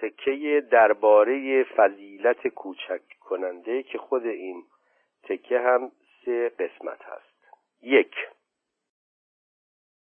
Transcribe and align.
تکه 0.00 0.66
درباره 0.70 1.64
فضیلت 1.64 2.48
کوچک 2.48 3.02
کننده 3.20 3.82
که 3.82 3.98
خود 3.98 4.26
این 4.26 4.64
تکه 5.22 5.60
هم 5.60 5.92
سه 6.24 6.48
قسمت 6.48 7.02
هست. 7.02 7.54
یک 7.82 8.14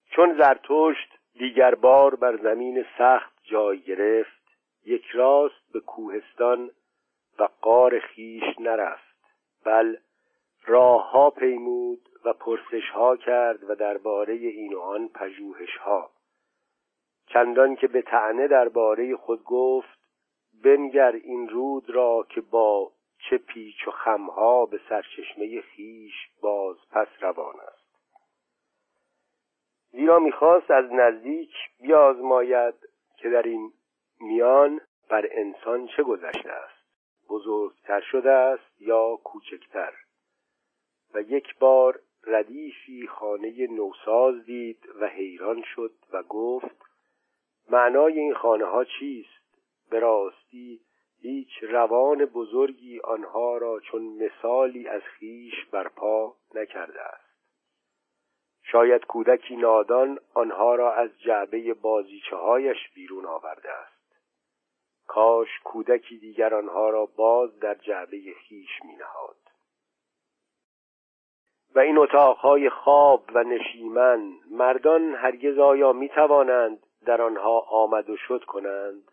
چون 0.10 0.38
زرتشت 0.38 1.20
دیگر 1.34 1.76
بار 1.76 2.16
بر 2.16 2.38
زمین 2.38 2.86
سخت 2.98 3.34
جای 3.44 3.80
گرفت 3.80 4.42
یک 4.86 5.06
راست 5.14 5.72
به 5.74 5.80
کوهستان 5.80 6.72
و 7.40 7.48
قار 7.62 8.00
خیش 8.00 8.44
نرفت 8.60 9.16
بل 9.66 9.98
راه 10.66 11.12
ها 11.12 11.30
پیمود 11.30 12.10
و 12.26 12.34
پرسش 12.34 12.90
ها 12.90 13.18
کرد 13.18 13.70
و 13.70 13.76
درباره 13.76 14.34
این 14.34 14.74
و 14.74 14.80
آن 14.80 15.08
پژوهش 15.08 15.78
ها 15.78 16.15
چندان 17.28 17.76
که 17.76 17.88
به 17.88 18.02
تعنه 18.02 18.48
درباره 18.48 19.16
خود 19.16 19.44
گفت 19.44 20.00
بنگر 20.64 21.12
این 21.12 21.50
رود 21.50 21.90
را 21.90 22.26
که 22.30 22.42
با 22.42 22.92
چه 23.30 23.38
پیچ 23.38 23.88
و 23.88 23.92
خمها 23.92 24.66
به 24.66 24.80
سرچشمه 24.90 25.62
خیش 25.62 26.14
باز 26.42 26.78
پس 26.92 27.08
روان 27.20 27.56
است. 27.60 27.86
زیرا 29.92 30.20
می‌خواست 30.20 30.72
از 30.72 30.86
نزدیک 30.94 31.54
بیازماید 31.82 32.76
که 33.18 33.30
در 33.30 33.42
این 33.42 33.72
میان 34.22 34.82
بر 35.10 35.28
انسان 35.32 35.88
چه 35.88 36.04
گذشته 36.04 36.52
است. 36.52 36.86
بزرگتر 37.30 38.02
شده 38.02 38.32
است 38.32 38.82
یا 38.82 39.16
کوچکتر؟ 39.24 39.94
و 41.14 41.22
یک 41.22 41.60
بار 41.60 42.00
ردیفی 42.28 43.08
خانه 43.08 43.68
نوساز 43.68 44.46
دید 44.46 44.90
و 45.00 45.08
حیران 45.08 45.64
شد 45.76 45.94
و 46.12 46.24
گفت 46.24 46.85
معنای 47.70 48.20
این 48.20 48.34
خانه 48.34 48.66
ها 48.66 48.84
چیست؟ 48.84 49.30
به 49.90 50.00
راستی 50.00 50.82
هیچ 51.22 51.50
روان 51.62 52.26
بزرگی 52.26 53.00
آنها 53.00 53.58
را 53.58 53.80
چون 53.80 54.02
مثالی 54.02 54.88
از 54.88 55.02
خیش 55.02 55.66
برپا 55.72 56.36
نکرده 56.56 57.02
است. 57.02 57.26
شاید 58.64 59.06
کودکی 59.06 59.56
نادان 59.56 60.20
آنها 60.34 60.76
را 60.76 60.94
از 60.94 61.10
جعبه 61.20 61.74
بازیچه 61.74 62.36
هایش 62.36 62.78
بیرون 62.94 63.26
آورده 63.26 63.72
است. 63.72 63.96
کاش 65.08 65.50
کودکی 65.64 66.18
دیگر 66.18 66.54
آنها 66.54 66.90
را 66.90 67.06
باز 67.06 67.60
در 67.60 67.76
جعبه 67.76 68.18
خیش 68.48 68.70
می 68.84 68.96
نهاد 68.96 69.36
و 71.76 71.80
این 71.80 71.98
اتاقهای 71.98 72.70
خواب 72.70 73.24
و 73.34 73.44
نشیمن 73.44 74.34
مردان 74.52 75.16
هرگز 75.16 75.60
آیا 75.60 75.94
می 75.94 76.10
توانند 76.10 76.85
در 77.06 77.22
آنها 77.22 77.60
آمد 77.60 78.10
و 78.10 78.18
شد 78.18 78.44
کنند 78.44 79.12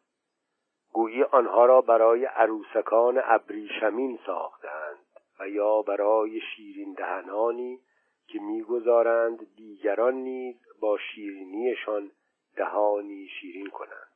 گویی 0.93 1.23
آنها 1.23 1.67
را 1.67 1.81
برای 1.81 2.25
عروسکان 2.25 3.23
ابریشمین 3.25 4.19
ساختند 4.27 4.99
و 5.41 5.49
یا 5.49 5.83
برای 5.83 6.41
شیرین 6.41 6.93
دهنانی 6.93 7.81
که 8.27 8.39
می‌گذارند 8.39 9.57
دیگران 9.57 10.15
نیز 10.15 10.57
با 10.81 10.99
شیرینیشان 10.99 12.11
دهانی 12.57 13.29
شیرین 13.29 13.71
کنند. 13.71 14.13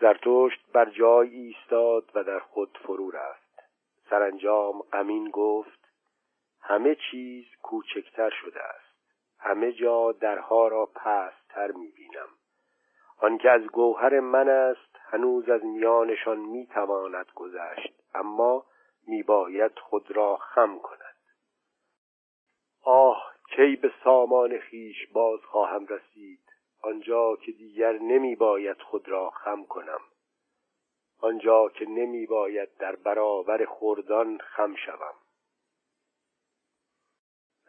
زرتشت 0.00 0.72
بر 0.72 0.90
جای 0.90 1.28
ایستاد 1.28 2.10
و 2.14 2.24
در 2.24 2.38
خود 2.38 2.78
فرو 2.82 3.10
رفت. 3.10 3.62
سرانجام 4.10 4.82
غمین 4.92 5.30
گفت 5.30 5.88
همه 6.60 6.96
چیز 7.10 7.44
کوچکتر 7.62 8.30
شده 8.30 8.62
است. 8.62 8.92
همه 9.38 9.72
جا 9.72 10.12
درها 10.12 10.68
را 10.68 10.86
پستتر 11.52 11.72
می‌بینم. 11.72 12.28
آنکه 13.18 13.50
از 13.50 13.62
گوهر 13.62 14.20
من 14.20 14.48
است 14.48 14.96
هنوز 15.00 15.48
از 15.48 15.64
میانشان 15.64 16.38
می‌تواند 16.38 17.26
گذشت 17.34 17.92
اما 18.14 18.64
میباید 19.06 19.78
خود 19.78 20.10
را 20.10 20.36
خم 20.36 20.78
کند. 20.78 21.16
آه 22.82 23.34
کی 23.56 23.76
به 23.76 23.92
سامان 24.04 24.58
خیش 24.58 25.06
باز 25.12 25.40
خواهم 25.40 25.86
رسید 25.86 26.40
آنجا 26.82 27.36
که 27.36 27.52
دیگر 27.52 27.92
نمی 27.92 28.36
باید 28.36 28.82
خود 28.82 29.08
را 29.08 29.30
خم 29.30 29.64
کنم. 29.64 30.00
آنجا 31.18 31.68
که 31.68 31.86
نمی 31.86 32.26
باید 32.26 32.76
در 32.76 32.96
برابر 32.96 33.64
خوردان 33.64 34.38
خم 34.38 34.74
شوم. 34.74 35.14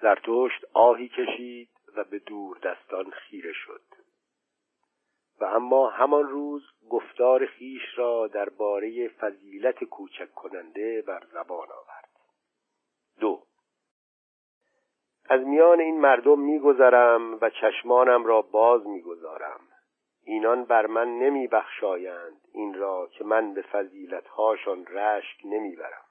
زرتشت 0.02 0.66
آهی 0.74 1.08
کشید 1.10 1.70
و 1.96 2.04
به 2.04 2.20
دور 2.20 2.58
دستان 2.58 3.10
خیره 3.12 3.54
شد. 3.54 3.82
و 5.40 5.46
اما 5.46 5.90
همان 5.90 6.30
روز 6.30 6.64
گفتار 6.90 7.46
خیش 7.46 7.82
را 7.96 8.28
درباره 8.28 9.08
فضیلت 9.08 9.84
کوچک 9.84 10.34
کننده 10.34 11.02
بر 11.02 11.24
زبان 11.34 11.68
آورد. 11.72 12.10
دو. 13.20 13.44
از 15.30 15.42
میان 15.42 15.80
این 15.80 16.02
مردم 16.02 16.40
میگذرم 16.40 17.38
و 17.42 17.50
چشمانم 17.50 18.26
را 18.26 18.42
باز 18.42 18.88
می‌گذارم. 18.88 19.60
اینان 20.24 20.66
بر 20.66 20.86
من 20.86 21.20
نمیبخشایند. 21.20 22.42
این 22.54 22.74
را 22.74 23.08
که 23.08 23.24
من 23.24 23.54
به 23.54 23.62
فضیلتهاشان 23.62 24.86
رشک 24.86 25.38
نمی‌برم. 25.46 26.06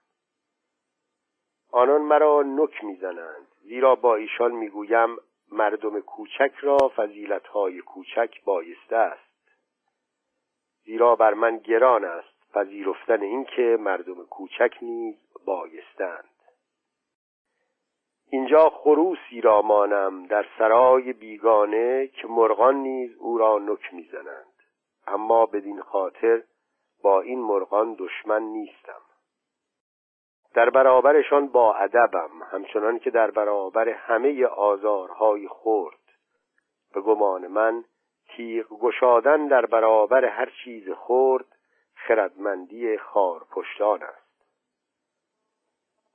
آنان 1.71 2.03
مرا 2.03 2.43
نک 2.43 2.85
می‌زنند. 2.85 3.47
زیرا 3.63 3.95
با 3.95 4.17
ایشان 4.17 4.53
می‌گویم 4.53 5.17
مردم 5.53 6.01
کوچک 6.01 6.53
را 6.61 6.77
فضیلتهای 6.97 7.81
کوچک 7.81 8.45
بایسته 8.45 8.97
است. 8.97 9.33
زیرا 10.85 11.17
بر 11.17 11.35
من 11.35 11.59
گران 11.59 12.05
است 12.05 12.53
پذیرفتن 12.55 13.23
اینکه 13.23 13.77
مردم 13.81 14.25
کوچک 14.25 14.75
نیز 14.83 15.17
بایستند. 15.45 16.29
اینجا 18.31 18.69
خروسی 18.69 19.41
را 19.41 19.63
مانم 19.63 20.27
در 20.27 20.47
سرای 20.59 21.13
بیگانه 21.13 22.07
که 22.07 22.27
مرغان 22.27 22.75
نیز 22.75 23.17
او 23.19 23.39
را 23.39 23.59
نک 23.59 23.95
می‌زنند. 23.95 24.53
اما 25.07 25.47
بدین 25.47 25.83
خاطر 25.83 26.43
با 27.03 27.21
این 27.21 27.41
مرغان 27.41 27.95
دشمن 27.95 28.43
نیستم. 28.43 29.01
در 30.55 30.71
برابرشان 30.71 31.49
با 31.49 31.75
ادبم 31.75 32.31
همچنان 32.51 32.99
که 32.99 33.11
در 33.11 33.31
برابر 33.31 33.89
همه 33.89 34.47
آزارهای 34.47 35.49
خورد 35.49 35.99
به 36.95 37.01
گمان 37.01 37.47
من 37.47 37.85
تیغ 38.29 38.69
گشادن 38.69 39.49
در 39.49 39.67
برابر 39.67 40.25
هر 40.25 40.53
چیز 40.65 40.91
خورد 40.91 41.45
خردمندی 41.95 42.99
خارپشتان 42.99 44.03
است. 44.03 44.23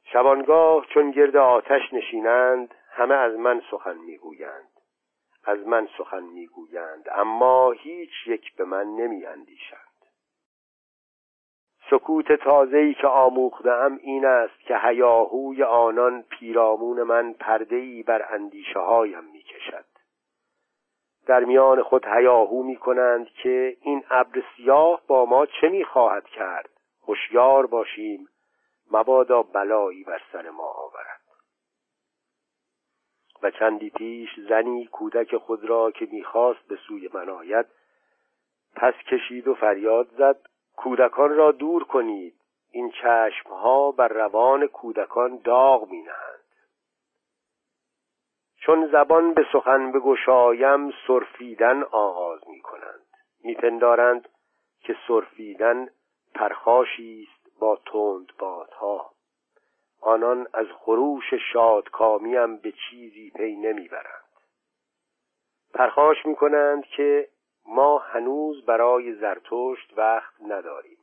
شبانگاه 0.04 0.86
چون 0.86 1.12
گرد 1.12 1.36
آتش 1.36 1.94
نشینند 1.94 2.76
همه 2.90 3.16
از 3.16 3.36
من 3.36 3.62
سخن 3.72 3.98
می‌گویند. 3.98 4.70
از 5.46 5.68
من 5.68 5.88
سخن 5.98 6.24
می‌گویند 6.24 7.10
اما 7.12 7.72
هیچ 7.72 8.28
یک 8.28 8.56
به 8.56 8.66
من 8.66 8.86
نمیاندیشند. 8.86 9.87
سکوت 11.90 12.32
تازه‌ای 12.32 12.94
که 12.94 13.08
آموختم 13.08 14.00
این 14.02 14.26
است 14.26 14.60
که 14.60 14.78
هیاهوی 14.78 15.64
آنان 15.64 16.22
پیرامون 16.22 17.04
من 17.04 17.34
پرده‌ای 17.34 18.04
بر 18.04 18.34
اندیشه 18.34 18.80
هایم 18.80 19.24
می‌کشد. 19.24 19.86
در 21.26 21.44
میان 21.44 21.84
خود 21.84 22.06
هیاهو 22.06 22.64
می 22.64 22.76
کنند 22.76 23.28
که 23.28 23.78
این 23.82 24.04
ابر 24.10 24.44
سیاه 24.56 25.02
با 25.08 25.26
ما 25.26 25.46
چه 25.46 25.70
می‌خواهد 25.70 26.26
کرد؟ 26.26 26.70
هوشیار 27.08 27.66
باشیم 27.66 28.28
مبادا 28.92 29.44
بلایی 29.44 30.04
بر 30.04 30.22
سر 30.32 30.50
ما 30.50 30.68
آورد. 30.68 31.22
و 33.44 33.52
چندی 33.52 33.90
پیش 33.90 34.30
زنی 34.50 34.88
کودک 34.88 35.38
خود 35.38 35.66
را 35.66 35.92
که 35.92 36.08
می‌خواست 36.12 36.68
به 36.68 36.76
سوی 36.88 37.10
من 37.14 37.30
آید 37.30 37.66
پس 38.76 38.94
کشید 38.94 39.48
و 39.48 39.56
فریاد 39.56 40.08
زد 40.18 40.40
کودکان 40.78 41.36
را 41.36 41.52
دور 41.52 41.84
کنید. 41.84 42.34
این 42.72 42.92
چشمها 42.92 43.92
بر 43.92 44.08
روان 44.08 44.68
کودکان 44.68 45.38
داغ 45.38 45.90
می 45.90 46.02
نهند. 46.02 46.44
چون 48.58 48.88
زبان 48.92 49.34
به 49.34 49.46
سخن 49.54 49.92
بگشایم 49.92 50.94
سرفیدن 51.08 51.84
آغاز 51.84 52.40
می 52.48 52.62
کنند 52.62 53.06
میپندارند 53.44 54.30
که 54.82 54.96
سرفیدن 55.08 55.90
پرخاشی 56.36 57.28
است 57.28 57.60
با 57.60 57.80
تند 57.86 58.32
بادها 58.40 59.12
آنان 60.02 60.48
از 60.54 60.68
خروش 60.80 61.34
شادکامیم 61.54 62.58
به 62.58 62.74
چیزی 62.90 63.32
پی 63.36 63.56
نمی‌برند. 63.56 64.24
پرخاش 65.74 66.26
می‌کنند 66.26 66.86
که 66.86 67.28
ما 67.68 67.98
هنوز 67.98 68.66
برای 68.66 69.14
زرتشت 69.14 69.94
وقت 69.98 70.34
نداریم. 70.42 70.98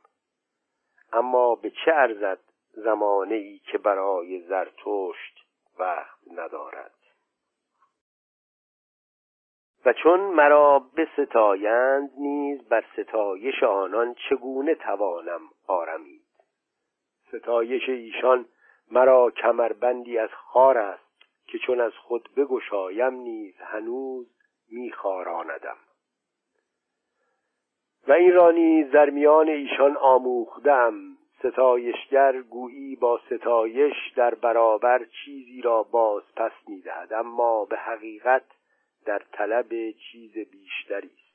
اما 1.13 1.55
به 1.55 1.69
چه 1.69 1.93
ارزد 1.93 2.39
زمانه 2.71 3.35
ای 3.35 3.59
که 3.59 3.77
برای 3.77 4.41
زرتشت 4.41 5.45
وقت 5.79 6.19
ندارد؟ 6.31 6.91
و 9.85 9.93
چون 9.93 10.19
مرا 10.19 10.91
ستایند 11.17 12.11
نیز 12.17 12.69
بر 12.69 12.85
ستایش 12.93 13.63
آنان 13.63 14.15
چگونه 14.29 14.75
توانم 14.75 15.41
آرمید؟ 15.67 16.25
ستایش 17.27 17.89
ایشان 17.89 18.45
مرا 18.91 19.31
کمربندی 19.31 20.17
از 20.17 20.29
خار 20.29 20.77
است 20.77 21.05
که 21.47 21.57
چون 21.57 21.81
از 21.81 21.93
خود 21.93 22.29
بگشایم 22.37 23.13
نیز 23.13 23.55
هنوز 23.57 24.27
میخاراندم 24.71 25.77
و 28.07 28.11
این 28.11 28.33
را 28.33 28.51
نیز 28.51 28.91
در 28.91 29.09
میان 29.09 29.49
ایشان 29.49 29.97
آموختم. 29.97 30.93
ستایشگر 31.39 32.41
گویی 32.41 32.95
با 32.95 33.19
ستایش 33.25 33.95
در 34.15 34.35
برابر 34.35 35.05
چیزی 35.05 35.61
را 35.61 35.83
باز 35.83 36.23
پس 36.35 36.51
می‌دهد 36.67 37.13
اما 37.13 37.65
به 37.65 37.77
حقیقت 37.77 38.45
در 39.05 39.21
طلب 39.31 39.91
چیز 39.91 40.31
بیشتری 40.31 41.07
است. 41.07 41.25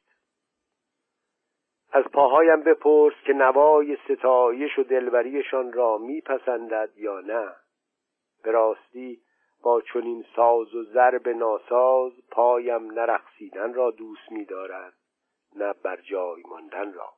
از 1.92 2.04
پاهایم 2.04 2.62
بپرس 2.62 3.14
که 3.26 3.32
نوای 3.32 3.96
ستایش 4.08 4.78
و 4.78 4.82
دلبریشان 4.82 5.72
را 5.72 5.98
میپسندد 5.98 6.90
یا 6.96 7.20
نه. 7.20 7.52
به 8.44 8.50
راستی 8.50 9.20
با 9.62 9.80
چنین 9.80 10.24
ساز 10.36 10.74
و 10.74 10.84
ضرب 10.84 11.28
ناساز 11.28 12.12
پایم 12.30 12.90
نرقصیدن 12.90 13.74
را 13.74 13.90
دوست 13.90 14.32
می‌دارد. 14.32 14.99
نه 15.56 15.72
بر 15.72 15.96
جای 15.96 16.42
ماندن 16.48 16.92
را. 16.92 17.12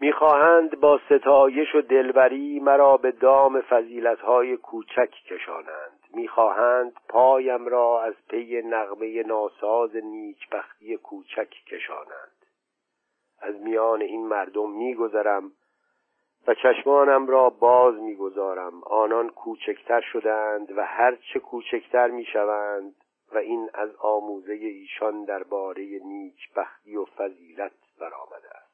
می‌خواهند 0.00 0.80
با 0.80 1.00
ستایش 1.06 1.74
و 1.74 1.80
دلبری 1.80 2.60
مرا 2.60 2.96
به 2.96 3.12
دام 3.12 3.60
فضیلتهای 3.60 4.56
کوچک 4.56 5.10
کشانند. 5.10 6.00
می‌خواهند 6.14 6.92
پایم 7.08 7.66
را 7.66 8.02
از 8.02 8.14
پی 8.28 8.62
نغمه 8.62 9.22
ناساز 9.22 9.96
نیکبختی 9.96 10.96
کوچک 10.96 11.50
کشانند. 11.50 12.46
از 13.40 13.54
میان 13.54 14.02
این 14.02 14.26
مردم 14.26 14.70
میگذرم 14.70 15.52
و 16.46 16.54
چشمانم 16.54 17.26
را 17.26 17.50
باز 17.50 17.94
می‌گذارم. 17.94 18.84
آنان 18.84 19.28
کوچکتر 19.28 20.00
شدند 20.00 20.78
و 20.78 20.84
هرچه 20.84 21.38
کوچکتر 21.38 22.08
می‌شوند 22.08 22.94
و 23.32 23.38
این 23.38 23.70
از 23.74 23.96
آموزه 23.96 24.52
ایشان 24.52 25.24
درباره 25.24 25.82
نیکبختی 26.04 26.96
و 26.96 27.04
فضیلت 27.04 27.72
برآمده 28.00 28.48
است. 28.48 28.70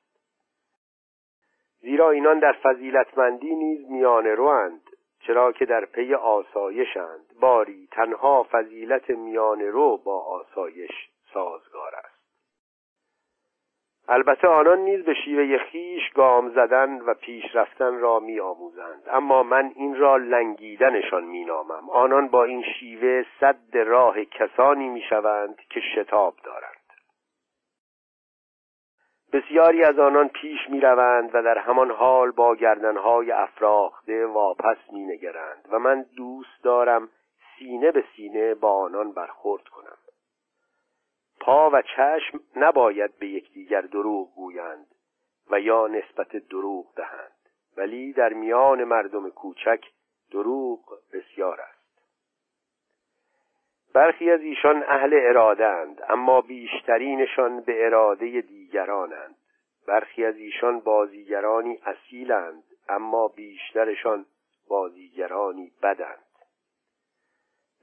زیرا 1.81 2.11
اینان 2.11 2.39
در 2.39 2.53
فضیلتمندی 2.53 3.55
نیز 3.55 3.91
میانه 3.91 4.35
روند 4.35 4.83
چرا 5.21 5.53
که 5.53 5.65
در 5.65 5.85
پی 5.85 6.15
آسایشند. 6.15 7.27
باری 7.41 7.89
تنها 7.93 8.47
فضیلت 8.51 9.11
میانه 9.11 9.71
رو 9.71 9.97
با 9.97 10.21
آسایش 10.21 10.91
سازگار 11.35 11.95
است. 11.95 12.16
البته 14.09 14.49
آنان 14.49 14.79
نیز 14.79 15.05
به 15.05 15.15
شیوه 15.15 15.59
خیش 15.59 16.11
گام 16.15 16.51
زدن 16.51 17.01
و 17.01 17.15
پیش 17.15 17.45
رفتن 17.55 17.99
را 17.99 18.21
می 18.21 18.41
آموزند 18.41 19.03
اما 19.13 19.43
من 19.43 19.73
این 19.77 19.97
را 19.97 20.17
لنگیدنشان 20.17 21.25
می 21.25 21.45
نامم 21.45 21.91
آنان 21.91 22.29
با 22.29 22.45
این 22.45 22.63
شیوه 22.63 23.25
صد 23.41 23.77
راه 23.77 24.25
کسانی 24.25 24.89
می 24.89 25.01
شوند 25.01 25.57
که 25.71 25.81
شتاب 25.81 26.35
دارند. 26.45 26.77
بسیاری 29.33 29.85
از 29.85 29.99
آنان 29.99 30.29
پیش 30.29 30.59
می 30.69 30.81
روند 30.81 31.31
و 31.35 31.43
در 31.43 31.59
همان 31.59 31.91
حال 31.91 32.31
با 32.31 32.55
گردنهای 32.55 33.33
افراخته 33.33 34.27
واپس 34.27 34.77
می 34.93 35.05
نگرند 35.05 35.69
و 35.71 35.79
من 35.79 36.07
دوست 36.17 36.63
دارم 36.63 37.09
سینه 37.59 37.91
به 37.91 38.05
سینه 38.17 38.55
با 38.55 38.73
آنان 38.85 39.13
برخورد 39.13 39.69
کنم. 39.69 39.97
پا 41.41 41.71
و 41.71 41.83
چشم 41.83 42.41
نباید 42.57 43.19
به 43.19 43.27
یکدیگر 43.27 43.81
دروغ 43.81 44.35
گویند 44.35 44.87
و 45.51 45.61
یا 45.61 45.87
نسبت 45.87 46.37
دروغ 46.37 46.95
دهند. 46.97 47.33
ولی 47.77 48.13
در 48.13 48.33
میان 48.33 48.85
مردم 48.85 49.31
کوچک 49.31 49.85
دروغ 50.33 50.99
بسیار 51.13 51.61
است. 51.61 51.77
برخی 53.95 54.31
از 54.31 54.41
ایشان 54.41 54.85
اهل 54.89 55.19
اراده 55.23 55.67
اند 55.67 56.03
اما 56.09 56.41
بیشترینشان 56.41 57.61
به 57.61 57.87
اراده 57.87 58.41
دیگرانند. 58.41 59.37
برخی 59.87 60.25
از 60.25 60.37
ایشان 60.37 60.81
بازیگرانی 60.81 61.79
اصیلند 61.85 62.65
اما 62.89 63.29
بیشترشان 63.29 64.27
بازیگرانی 64.69 65.73
بدند. 65.83 66.19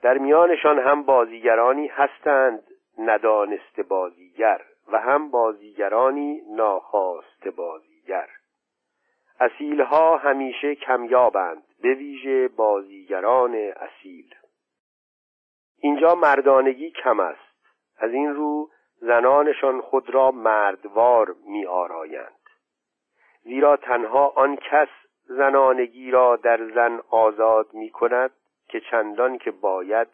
در 0.02 0.18
میانشان 0.18 0.80
هم 0.80 1.04
بازیگرانی 1.04 1.88
هستند 1.88 2.64
ندانست 2.98 3.80
بازیگر 3.80 4.62
و 4.92 5.00
هم 5.00 5.32
بازیگرانی 5.32 6.42
ناخواست 6.50 7.48
بازیگر. 7.48 8.30
اصیلها 9.40 10.18
همیشه 10.18 10.76
کمیابند 10.76 11.64
به 11.82 11.94
ویژه 11.94 12.48
بازیگران 12.48 13.56
اصیل. 13.56 14.36
اینجا 15.78 16.16
مردانگی 16.16 16.92
کم 16.92 17.20
است. 17.20 17.54
از 17.98 18.12
این 18.14 18.34
رو 18.34 18.70
زنانشان 19.02 19.82
خود 19.82 20.10
را 20.10 20.32
مردوار 20.32 21.36
می 21.46 21.66
آرایند 21.66 22.44
زیرا 23.44 23.78
تنها 23.78 24.28
آن 24.28 24.56
کس 24.56 24.88
زنانگی 25.24 26.12
را 26.12 26.36
در 26.36 26.72
زن 26.72 27.02
آزاد 27.10 27.74
می 27.74 27.90
کند 27.90 28.32
که 28.68 28.82
چندان 28.92 29.38
که 29.38 29.52
باید 29.52 30.08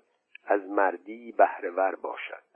از 0.45 0.69
مردی 0.69 1.31
بهرهور 1.31 1.95
باشد. 1.95 2.48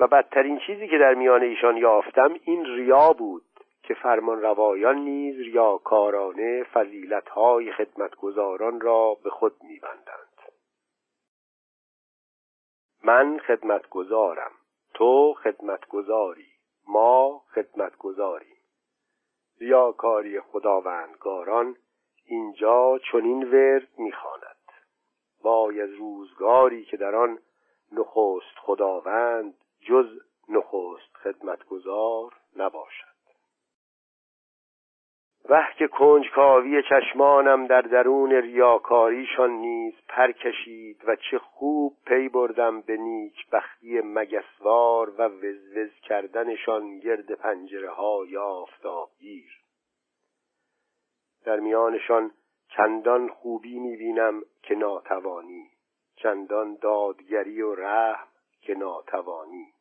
و 0.00 0.06
بدترین 0.06 0.58
چیزی 0.58 0.88
که 0.88 0.98
در 0.98 1.14
میان 1.14 1.42
ایشان 1.42 1.76
یافتم 1.76 2.34
این 2.44 2.64
ریا 2.64 3.12
بود 3.12 3.42
که 3.82 3.94
فرمان 3.94 4.42
روایان 4.42 4.98
نیز 4.98 5.36
ریاکارانه 5.36 6.64
فضیلتهای 6.64 7.72
خدمتگزاران 7.72 8.80
را 8.80 9.16
به 9.24 9.30
خود 9.30 9.52
میبندند. 9.62 10.28
من 13.04 13.38
خدمتگزارم 13.38 14.50
تو 14.94 15.34
خدمتگزاری 15.34 16.46
ما 16.88 17.42
خدمتگزاریم. 17.54 18.56
ریاکاری 19.60 20.40
خداوندگاران 20.40 21.76
اینجا 22.26 22.98
چنین 23.12 23.50
ورد 23.50 23.88
می‌خواند. 23.98 24.56
وای 25.42 25.80
از 25.80 25.90
روزگاری 25.90 26.84
که 26.84 26.96
در 26.96 27.14
آن 27.14 27.38
نخست 27.92 28.58
خداوند 28.58 29.54
جز 29.80 30.20
نخست 30.48 31.16
خدمتگزار 31.16 32.32
نباشد. 32.56 33.08
وه 35.48 35.72
که 35.78 35.88
کنجکاوی 35.88 36.82
چشمانم 36.82 37.66
در 37.66 37.80
درون 37.80 38.32
ریاکاریشان 38.32 39.50
نیز 39.50 39.94
پر 40.08 40.32
کشید 40.32 41.02
و 41.06 41.16
چه 41.16 41.38
خوب 41.38 41.96
پی 42.06 42.28
بردم 42.28 42.80
به 42.80 42.96
نیک 42.96 43.50
بختی 43.50 44.00
مگسوار 44.00 45.10
و 45.10 45.22
وزوز 45.22 46.00
کردنشان 46.02 46.98
گرد 46.98 47.32
پنجره 47.32 47.90
های 47.90 48.36
آفتابگیر. 48.36 49.50
در 51.44 51.60
میانشان 51.60 52.30
چندان 52.68 53.28
خوبی 53.28 53.78
می‌بینم 53.78 54.42
که 54.62 54.74
ناتوانی 54.74 55.70
چندان 56.16 56.74
دادگری 56.74 57.62
و 57.62 57.74
رحم 57.74 58.28
که 58.60 58.74
ناتوانی. 58.74 59.72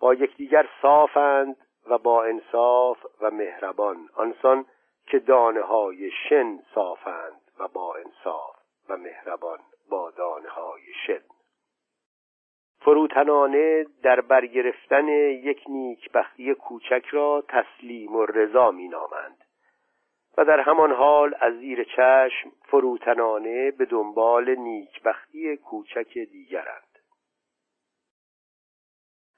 با 0.00 0.14
یکدیگر 0.14 0.68
صافند 0.82 1.56
و 1.86 1.98
با 1.98 2.24
انصاف 2.24 2.98
و 3.20 3.30
مهربان. 3.30 4.08
آنسان 4.14 4.66
که 5.06 5.18
دانه 5.18 5.62
های 5.62 6.10
شن 6.28 6.58
صافند 6.74 7.40
و 7.58 7.68
با 7.68 7.94
انصاف 7.94 8.56
و 8.88 8.96
مهربان 8.96 9.58
با 9.90 10.10
دانه 10.10 10.48
های 10.48 10.82
شن. 11.06 11.20
فروتنانه 12.80 13.86
در 14.02 14.20
برگرفتن 14.20 15.08
یک 15.08 15.64
نیکبختی 15.68 16.54
کوچک 16.54 17.04
را 17.10 17.44
تسلیم 17.48 18.16
و 18.16 18.26
رضا 18.26 18.70
می 18.70 18.88
نامند 18.88 19.44
و 20.38 20.44
در 20.44 20.60
همان 20.60 20.92
حال 20.92 21.34
از 21.40 21.54
زیر 21.54 21.84
چشم 21.84 22.52
فروتنانه 22.62 23.70
به 23.70 23.84
دنبال 23.84 24.54
نیکبختی 24.54 25.56
کوچک 25.56 26.18
دیگرند. 26.18 26.89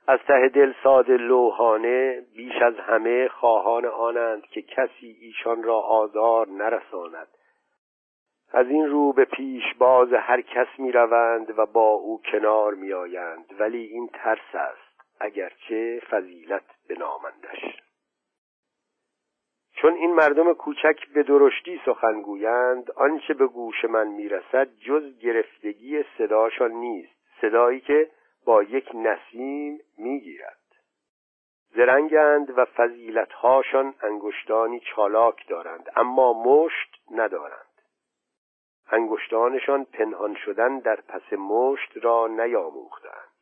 از 0.06 0.18
ته 0.28 0.48
دل 0.48 0.72
ساده 0.82 1.16
لوحانه 1.16 2.26
بیش 2.34 2.62
از 2.62 2.74
همه 2.76 3.28
خواهان 3.28 3.84
آنند 3.86 4.42
که 4.42 4.62
کسی 4.62 5.16
ایشان 5.20 5.62
را 5.62 5.80
آزار 5.80 6.48
نرساند. 6.48 7.28
از 8.52 8.66
این 8.66 8.86
رو 8.86 9.12
به 9.12 9.24
پیش 9.24 9.74
باز 9.78 10.12
هر 10.12 10.40
کس 10.40 10.66
می 10.78 10.92
روند 10.92 11.58
و 11.58 11.66
با 11.66 11.88
او 11.88 12.20
کنار 12.32 12.74
می 12.74 12.92
آیند 12.92 13.54
ولی 13.58 13.84
این 13.84 14.08
ترس 14.08 14.54
است 14.54 14.92
اگرچه 15.20 16.02
فضیلت 16.10 16.64
به 16.88 16.94
نامندش. 16.94 17.82
چون 19.76 19.94
این 19.94 20.14
مردم 20.14 20.52
کوچک 20.52 21.08
به 21.14 21.22
درشتی 21.22 21.80
سخن 21.84 22.22
گویند 22.22 22.90
آنچه 22.90 23.34
به 23.34 23.46
گوش 23.46 23.84
من 23.84 24.06
می‌رسد 24.08 24.68
جز 24.80 25.18
گرفتگی 25.18 26.04
صداشان 26.18 26.70
نیست. 26.70 27.12
صدایی 27.40 27.80
که 27.80 28.10
با 28.44 28.62
یک 28.62 28.88
نسیم 28.94 29.80
می‌گیرد. 29.98 30.58
زرنگند 31.74 32.58
و 32.58 32.64
فضیلتهاشان 32.64 33.94
انگشتانی 34.02 34.80
چالاک 34.80 35.48
دارند 35.48 35.90
اما 35.96 36.32
مشت 36.32 37.02
ندارند. 37.10 37.66
انگشتانشان 38.90 39.84
پنهان 39.84 40.34
شدن 40.34 40.78
در 40.78 41.00
پس 41.00 41.32
مشت 41.32 41.90
را 42.02 42.26
نیاموختند. 42.26 43.32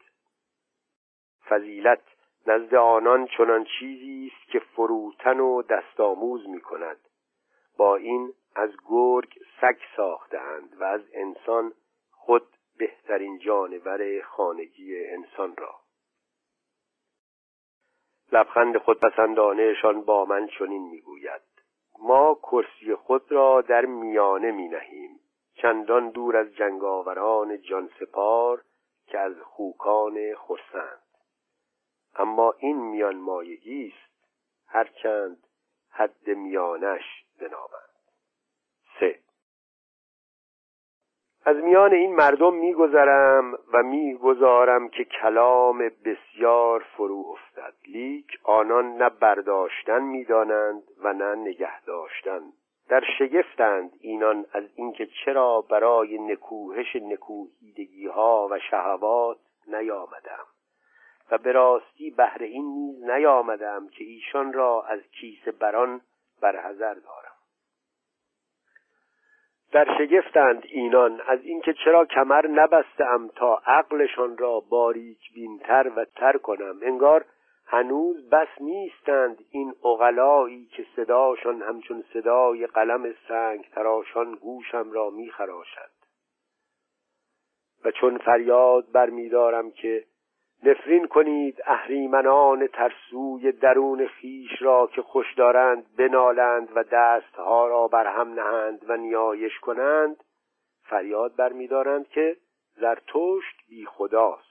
فضیلت 1.48 2.02
نزد 2.46 2.74
آنان 2.74 3.26
چنان 3.26 3.64
چیزی 3.64 4.32
است 4.32 4.50
که 4.50 4.58
فروتن 4.58 5.40
و 5.40 5.62
دستآموز 5.62 6.48
می 6.48 6.60
کند 6.60 6.96
با 7.76 7.96
این 7.96 8.32
از 8.54 8.70
گرگ 8.88 9.38
سگ 9.60 9.76
ساختند 9.96 10.76
و 10.80 10.84
از 10.84 11.00
انسان 11.14 11.72
خود 12.10 12.46
بهترین 12.80 13.38
جانور 13.38 14.22
خانگی 14.22 15.06
انسان 15.06 15.56
را. 15.56 15.80
لبخند 18.32 18.78
خودپسندانهشان 18.78 20.02
با 20.02 20.24
من 20.24 20.48
چنین 20.58 20.88
می‌گوید. 20.88 21.42
ما 21.98 22.34
کرسی 22.34 22.94
خود 22.94 23.32
را 23.32 23.60
در 23.60 23.84
میانه 23.84 24.50
می 24.50 24.68
نهیم 24.68 25.20
چندان 25.54 26.10
دور 26.10 26.36
از 26.36 26.54
جنگاوران 26.54 27.62
جانسپار 27.62 28.64
که 29.06 29.18
از 29.18 29.34
خوکان 29.42 30.34
خرسند. 30.34 31.02
اما 32.14 32.54
این 32.58 32.76
میان 32.76 33.16
مایگی 33.16 33.92
است. 33.94 34.26
هرچند 34.66 35.46
حد 35.90 36.28
میانش 36.28 37.24
بنابند 37.40 37.90
سه 39.00 39.20
از 41.44 41.56
میان 41.56 41.94
این 41.94 42.14
مردم 42.14 42.54
میگذرم 42.54 43.58
و 43.72 43.82
می‌گذارم 43.82 44.88
که 44.88 45.04
کلام 45.04 45.78
بسیار 45.78 46.84
فرو 46.96 47.24
افتد. 47.32 47.74
لیک 47.86 48.26
آنان 48.44 48.96
نه 48.96 49.08
برداشتن 49.08 50.02
می‌دانند 50.02 50.82
و 51.02 51.12
نه 51.12 51.34
نگه 51.34 51.84
داشتن. 51.84 52.40
در 52.88 53.04
شگفتند 53.18 53.90
اینان 54.00 54.46
از 54.52 54.64
اینکه 54.74 55.08
چرا 55.24 55.60
برای 55.70 56.18
نکوهش 56.18 56.96
نکوهیدگی 56.96 58.06
ها 58.06 58.48
و 58.50 58.58
شهوات 58.58 59.38
نیامدم. 59.68 60.46
و 61.30 61.38
به 61.38 61.52
راستی 61.52 62.10
بهر 62.10 62.42
این 62.42 62.64
نیز 62.64 63.04
نیامدم 63.04 63.88
که 63.88 64.04
ایشان 64.04 64.52
را 64.52 64.82
از 64.82 65.00
کیس 65.20 65.48
بران 65.48 66.00
برحذر 66.40 66.94
دارم. 66.94 67.29
در 69.72 69.86
شگفتند 69.98 70.62
اینان 70.68 71.20
از 71.28 71.38
اینکه 71.42 71.72
چرا 71.84 72.04
کمر 72.04 72.46
نبستم 72.46 73.28
تا 73.36 73.62
عقلشان 73.66 74.38
را 74.38 74.60
باریک 74.60 75.32
بینتر 75.34 75.92
و 75.96 76.04
تر 76.04 76.36
کنم. 76.36 76.78
انگار 76.82 77.24
هنوز 77.66 78.30
بس 78.30 78.48
نیستند 78.60 79.44
این 79.50 79.74
اغلایی 79.84 80.66
که 80.66 80.86
صداشان 80.96 81.62
همچون 81.62 82.04
صدای 82.12 82.66
قلم 82.66 83.14
سنگ 83.28 83.68
تراشان 83.74 84.34
گوشم 84.34 84.92
را 84.92 85.10
میخراشد 85.10 85.90
و 87.84 87.90
چون 87.90 88.18
فریاد 88.18 88.92
برمیدارم 88.92 89.70
که 89.70 90.04
نفرین 90.64 91.06
کنید 91.06 91.62
اهریمنان 91.66 92.66
ترسوی 92.66 93.52
درون 93.52 94.06
خیش 94.06 94.62
را 94.62 94.86
که 94.86 95.02
خوش 95.02 95.34
دارند 95.34 95.96
بنالند 95.96 96.68
و 96.74 96.82
دستها 96.82 97.68
را 97.68 97.88
بر 97.88 98.06
هم 98.06 98.28
نهند 98.32 98.84
و 98.88 98.96
نیایش 98.96 99.58
کنند 99.58 100.16
فریاد 100.82 101.36
برمیدارند 101.36 102.08
که 102.08 102.36
زرتشت 102.76 103.66
بی 103.68 103.86
خداست. 103.86 104.50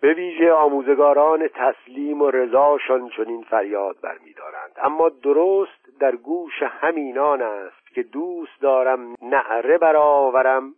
به 0.00 0.14
ویژه 0.14 0.52
آموزگاران 0.52 1.48
تسلیم 1.48 2.22
و 2.22 2.30
رضاشان 2.30 3.08
چنین 3.08 3.42
فریاد 3.42 4.00
برمیدارند 4.00 4.72
اما 4.76 5.08
درست 5.08 5.98
در 6.00 6.16
گوش 6.16 6.62
همینان 6.62 7.42
است 7.42 7.88
که 7.94 8.02
دوست 8.02 8.60
دارم 8.60 9.14
نعره 9.22 9.78
برآورم 9.78 10.74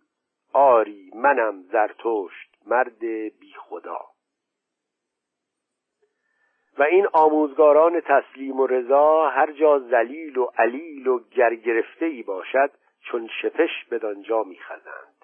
آری 0.53 1.11
منم 1.15 1.63
زرتشت. 1.73 2.46
مرد 2.67 2.99
بی 3.41 3.55
خدا 3.59 4.01
و 6.79 6.83
این 6.83 7.07
آموزگاران 7.13 8.01
تسلیم 8.01 8.61
و 8.61 8.67
رضا 8.67 9.29
هر 9.29 9.53
جا 9.53 9.79
زلیل 9.79 10.39
و 10.39 10.45
علیل 10.59 11.07
و 11.07 11.19
گرگرفته 11.19 12.07
ای 12.07 12.23
باشد 12.23 12.71
چون 13.01 13.29
شپش 13.43 13.85
بدانجا 13.91 14.43
میخزند. 14.43 15.17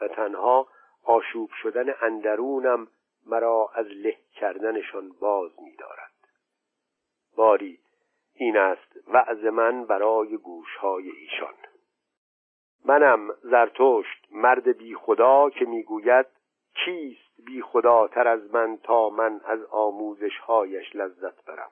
و 0.00 0.08
تنها 0.08 0.68
آشوب 1.04 1.50
شدن 1.62 1.94
اندرونم 2.00 2.88
مرا 3.26 3.70
از 3.74 3.86
له 3.86 4.16
کردنشان 4.32 5.12
باز 5.20 5.50
می‌دارد. 5.62 6.12
باری 7.36 7.78
این 8.34 8.56
است 8.56 8.96
وعظ 9.06 9.44
من 9.44 9.84
برای 9.84 10.36
گوشهای 10.36 11.10
ایشان. 11.10 11.54
منم 12.84 13.30
زرتشت 13.42 14.26
مرد 14.30 14.78
بی 14.78 14.94
خدا 14.94 15.50
که 15.50 15.64
می‌گوید 15.64 16.26
کیست 16.84 17.40
بی 17.46 17.62
خداتر 17.62 18.28
از 18.28 18.54
من 18.54 18.78
تا 18.82 19.08
من 19.08 19.40
از 19.44 19.64
آموزشهایش 19.64 20.96
لذت 20.96 21.44
برم؟ 21.44 21.70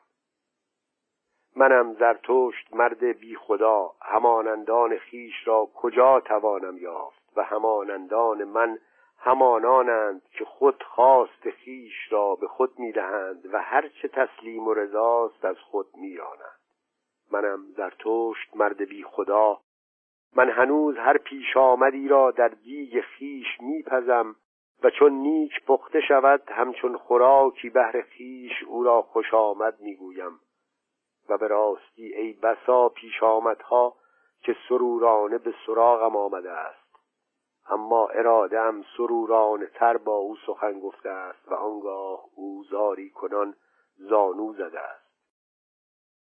منم 1.57 1.95
زرتشت 1.95 2.75
مرد 2.75 3.05
بی 3.05 3.37
خدا 3.37 3.93
همانندان 4.03 4.99
خیش 4.99 5.35
را 5.45 5.69
کجا 5.75 6.21
توانم 6.21 6.79
یافت؟ 6.79 7.23
و 7.37 7.43
همانندان 7.43 8.45
من 8.45 8.79
همانانند 9.19 10.23
که 10.31 10.45
خود 10.45 10.83
خواست 10.83 11.51
خیش 11.51 12.13
را 12.13 12.35
به 12.35 12.49
خود 12.49 12.79
می‌دهند 12.79 13.55
و 13.55 13.63
هرچه 13.63 14.09
تسلیم 14.09 14.69
و 14.69 14.75
رضاست 14.75 15.45
از 15.45 15.59
خود 15.59 15.87
میرانند 15.95 16.61
منم 17.33 17.67
زرتشت 17.77 18.57
مرد 18.57 18.89
بی 18.89 19.03
خدا 19.03 19.61
من 20.37 20.51
هنوز 20.51 20.97
هر 20.97 21.19
پیش 21.19 21.57
آمدی 21.57 22.09
را 22.09 22.31
در 22.31 22.49
دیگ 22.49 23.01
خیش 23.01 23.47
میپزم 23.61 24.37
و 24.83 24.91
چون 24.91 25.13
نیک 25.13 25.65
پخته 25.67 26.01
شود 26.01 26.43
همچون 26.49 26.97
خوراکی 26.97 27.71
بهر 27.71 28.03
خیش 28.03 28.63
او 28.67 28.85
را 28.85 29.03
خوش 29.03 29.35
آمد 29.35 29.81
می‌گویم. 29.81 30.41
و 31.29 31.39
به 31.39 31.47
راستی 31.49 32.15
ای 32.15 32.33
بسا 32.33 32.89
پیش 32.89 33.23
آمدها 33.23 33.95
که 34.41 34.57
سرورانه 34.69 35.39
به 35.39 35.55
سراغم 35.67 36.17
آمده 36.17 36.51
است. 36.51 36.87
اما 37.69 38.09
ارادم 38.09 38.85
سروران 38.97 39.67
تر 39.67 39.97
با 39.97 40.17
او 40.17 40.37
سخن 40.47 40.81
گفته 40.81 41.11
است 41.11 41.49
و 41.49 41.55
آنگاه 41.55 42.25
او 42.35 42.65
زاری 42.71 43.11
کنان 43.11 43.55
زانو 43.97 44.53
زده 44.53 44.81
است. 44.81 45.07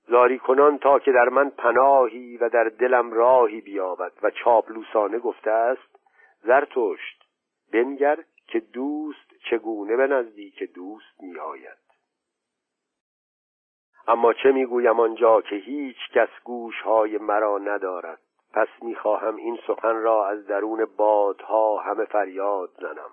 زاری 0.07 0.39
کنان 0.39 0.77
تا 0.77 0.99
که 0.99 1.11
در 1.11 1.29
من 1.29 1.49
پناهی 1.49 2.37
و 2.37 2.49
در 2.49 2.63
دلم 2.63 3.13
راهی 3.13 3.61
بیابد 3.61 4.11
و 4.23 4.29
چاپلوسانه 4.29 5.19
گفته 5.19 5.51
است 5.51 5.99
زرتشت 6.43 7.23
بنگر 7.73 8.23
که 8.47 8.59
دوست 8.59 9.33
چگونه 9.49 9.95
به 9.95 10.07
نزدیک 10.07 10.63
دوست 10.63 11.21
میآید. 11.23 11.77
اما 14.07 14.33
چه 14.33 14.51
می‌گویم 14.51 14.99
آنجا 14.99 15.41
که 15.41 15.55
هیچ 15.55 15.97
کس 16.13 16.29
گوشهای 16.43 17.17
مرا 17.17 17.57
ندارد؟ 17.57 18.19
پس 18.53 18.67
می‌خواهم 18.81 19.35
این 19.35 19.59
سخن 19.67 19.95
را 19.95 20.27
از 20.27 20.47
درون 20.47 20.85
بادها 20.85 21.77
همه 21.77 22.05
فریاد 22.05 22.69
زنم. 22.79 23.11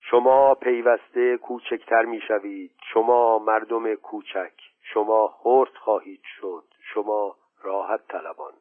شما 0.00 0.54
پیوسته 0.54 1.36
کوچکتر 1.36 2.02
می‌شوید. 2.02 2.72
شما 2.92 3.38
مردم 3.38 3.94
کوچک. 3.94 4.52
شما 4.80 5.28
خرد 5.28 5.74
خواهید 5.74 6.22
شد. 6.40 6.64
شما 6.94 7.36
راحت 7.62 8.06
طلبان. 8.08 8.52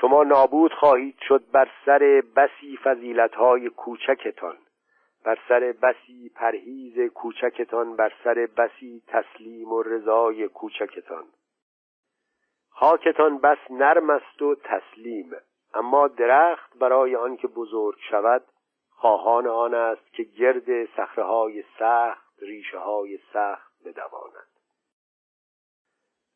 شما 0.00 0.24
نابود 0.24 0.72
خواهید 0.72 1.16
شد 1.28 1.50
بر 1.52 1.70
سر 1.86 2.22
بسی 2.36 2.76
فضیلتهای 2.84 3.70
کوچکتان. 3.70 4.56
بر 5.24 5.38
سر 5.48 5.74
بسی 5.82 6.28
پرهیز 6.34 7.12
کوچکتان 7.14 7.96
بر 7.96 8.12
سر 8.24 8.48
بسی 8.56 9.02
تسلیم 9.06 9.72
و 9.72 9.82
رضای 9.82 10.48
کوچکتان. 10.48 11.24
خاکتان 12.70 13.38
بس 13.38 13.58
نرم 13.70 14.10
است 14.10 14.42
و 14.42 14.54
تسلیم 14.54 15.30
اما 15.74 16.08
درخت 16.08 16.78
برای 16.78 17.16
آنکه 17.16 17.48
بزرگ 17.48 17.98
شود 18.10 18.44
خواهان 18.90 19.46
آن 19.46 19.74
است 19.74 20.12
که 20.12 20.22
گرد 20.22 20.84
صخره 20.84 21.64
سخت 21.78 22.42
ریشه 22.42 22.78
های 22.78 23.18
سخت 23.32 23.72
بدواند. 23.84 24.55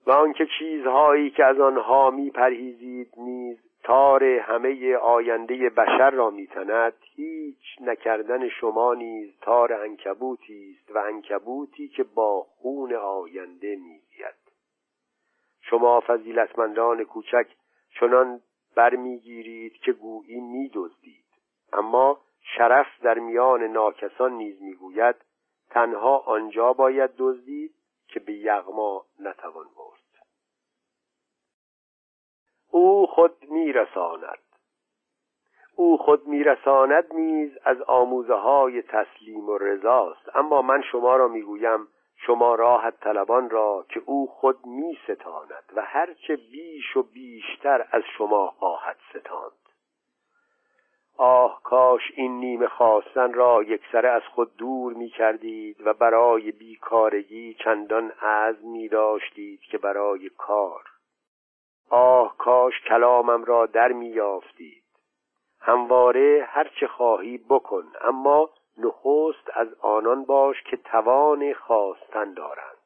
و 0.06 0.10
آنکه 0.10 0.46
چیزهایی 0.58 1.30
که 1.30 1.44
از 1.44 1.60
آنها 1.60 2.10
میپرهیزید 2.10 3.12
نیز 3.16 3.58
تار 3.82 4.24
همه 4.24 4.96
آینده 4.96 5.70
بشر 5.70 6.10
را 6.10 6.30
میتند 6.30 6.94
هیچ 7.14 7.80
نکردن 7.80 8.48
شما 8.48 8.94
نیز 8.94 9.38
تار 9.40 9.72
انکبوتی 9.72 10.76
است 10.78 10.96
و 10.96 10.98
انکبوتی 10.98 11.88
که 11.88 12.02
با 12.04 12.42
خون 12.42 12.94
آینده 12.94 13.76
میزید. 13.76 14.10
شما 15.62 16.02
فضیلتمندان 16.06 17.04
کوچک 17.04 17.46
چنان 18.00 18.40
برمیگیرید 18.76 19.72
که 19.72 19.92
گویی 19.92 20.40
میدزدید. 20.40 21.24
اما 21.72 22.20
شرف 22.56 22.86
در 23.02 23.18
میان 23.18 23.62
ناکسان 23.62 24.32
نیز 24.32 24.62
می‌گوید 24.62 25.16
تنها 25.70 26.18
آنجا 26.18 26.72
باید 26.72 27.10
دزدید 27.18 27.74
که 28.08 28.20
به 28.20 28.32
یغما 28.32 29.04
نتوان 29.20 29.66
برد. 29.76 29.89
او 32.70 33.06
خود 33.06 33.36
میرساند. 33.50 34.38
او 35.76 35.98
خود 35.98 36.26
میرساند 36.26 37.14
نیز 37.14 37.58
از 37.64 37.82
آموزه 37.82 38.34
های 38.34 38.82
تسلیم 38.82 39.48
و 39.48 39.58
رضاست. 39.58 40.36
اما 40.36 40.62
من 40.62 40.82
شما 40.82 41.16
را 41.16 41.28
می‌گویم 41.28 41.88
شما 42.16 42.54
راحت 42.54 43.00
طلبان 43.00 43.50
را 43.50 43.86
که 43.88 44.02
او 44.06 44.26
خود 44.26 44.66
می 44.66 44.98
ستاند 45.04 45.64
و 45.76 45.82
هرچه 45.82 46.36
بیش 46.36 46.96
و 46.96 47.02
بیشتر 47.02 47.86
از 47.92 48.02
شما 48.18 48.46
خواهد 48.46 48.96
ستاند. 49.10 49.52
آه 51.16 51.60
کاش 51.62 52.02
این 52.14 52.40
نیمه 52.40 52.68
خواستن 52.68 53.32
را 53.32 53.62
یکسره 53.62 54.08
از 54.08 54.22
خود 54.22 54.56
دور 54.56 54.92
می 54.92 55.08
کردید 55.08 55.86
و 55.86 55.94
برای 55.94 56.52
بیکارگی 56.52 57.54
چندان 57.54 58.10
عزم 58.10 58.68
می 58.68 58.88
داشتید 58.88 59.60
که 59.60 59.78
برای 59.78 60.28
کار. 60.28 60.82
آه 61.90 62.36
کاش 62.38 62.80
کلامم 62.80 63.44
را 63.44 63.66
در 63.66 63.92
می 63.92 64.06
یافتید. 64.06 64.82
همواره 65.60 66.48
هرچه 66.48 66.86
خواهی 66.86 67.38
بکن 67.38 67.84
اما 68.00 68.50
نخست 68.78 69.50
از 69.54 69.68
آنان 69.80 70.24
باش 70.24 70.62
که 70.62 70.76
توان 70.76 71.52
خواستن 71.52 72.34
دارند. 72.34 72.80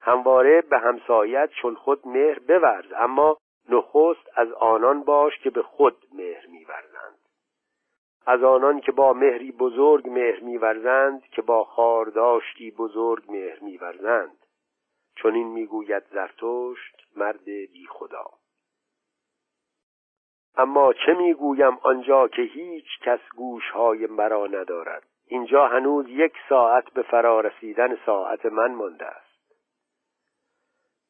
همواره 0.00 0.60
به 0.60 0.78
همسایت 0.78 1.50
چون 1.62 1.74
خود 1.74 2.08
مهر 2.08 2.38
بورز 2.38 2.92
اما 2.96 3.36
نخست 3.68 4.28
از 4.34 4.52
آنان 4.52 5.02
باش 5.02 5.38
که 5.38 5.50
به 5.50 5.62
خود 5.62 5.96
مهر 6.12 6.46
میورزند 6.46 7.18
از 8.26 8.42
آنان 8.42 8.80
که 8.80 8.92
با 8.92 9.12
مهری 9.12 9.52
بزرگ 9.52 10.08
مهر 10.08 10.40
میورزند 10.40 11.22
که 11.22 11.42
با 11.42 11.64
خارداشتی 11.64 12.70
بزرگ 12.70 13.32
مهر 13.32 13.58
میورزند 13.60 14.45
چون 15.16 15.34
این 15.34 15.46
می‌گوید 15.46 16.02
زرتشت 16.12 17.06
مرد 17.16 17.44
بی 17.44 17.86
خدا 17.90 18.30
اما 20.56 20.92
چه 20.92 21.14
می‌گویم 21.14 21.78
آنجا 21.82 22.28
که 22.28 22.42
هیچ 22.42 22.86
کس 23.04 23.20
گوشهای 23.36 24.06
مرا 24.06 24.46
ندارد؟ 24.46 25.02
اینجا 25.26 25.66
هنوز 25.66 26.06
یک 26.08 26.32
ساعت 26.48 26.90
به 26.90 27.02
فرا 27.02 27.40
رسیدن 27.40 27.98
ساعت 28.06 28.46
من 28.46 28.74
مانده 28.74 29.06
است. 29.06 29.26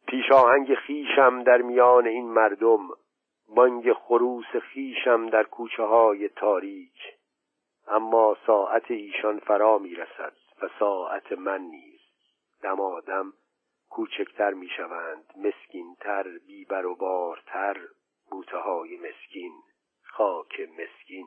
پیشاهنگ 0.06 0.74
خیشم 0.74 1.42
در 1.42 1.62
میان 1.62 2.06
این 2.06 2.28
مردم 2.28 2.88
بانگ 3.48 3.92
خروس 3.92 4.56
خیشم 4.62 5.28
در 5.28 5.42
کوچه 5.42 5.82
های 5.82 6.28
تاریک. 6.28 7.16
اما 7.88 8.36
ساعت 8.46 8.90
ایشان 8.90 9.38
فرا 9.38 9.78
می‌رسد 9.78 10.32
و 10.62 10.68
ساعت 10.78 11.32
من 11.32 11.60
نیز. 11.60 12.00
دمادم 12.62 13.32
کوچکتر 13.96 14.50
می‌شوند 14.50 15.24
مسکینتر 15.36 16.24
بیبر 16.46 16.86
و 16.86 16.94
بارتر 16.96 17.76
بوته 18.30 18.56
های 18.56 18.96
مسکین 18.96 19.52
خاک 20.02 20.60
مسکین. 20.60 21.26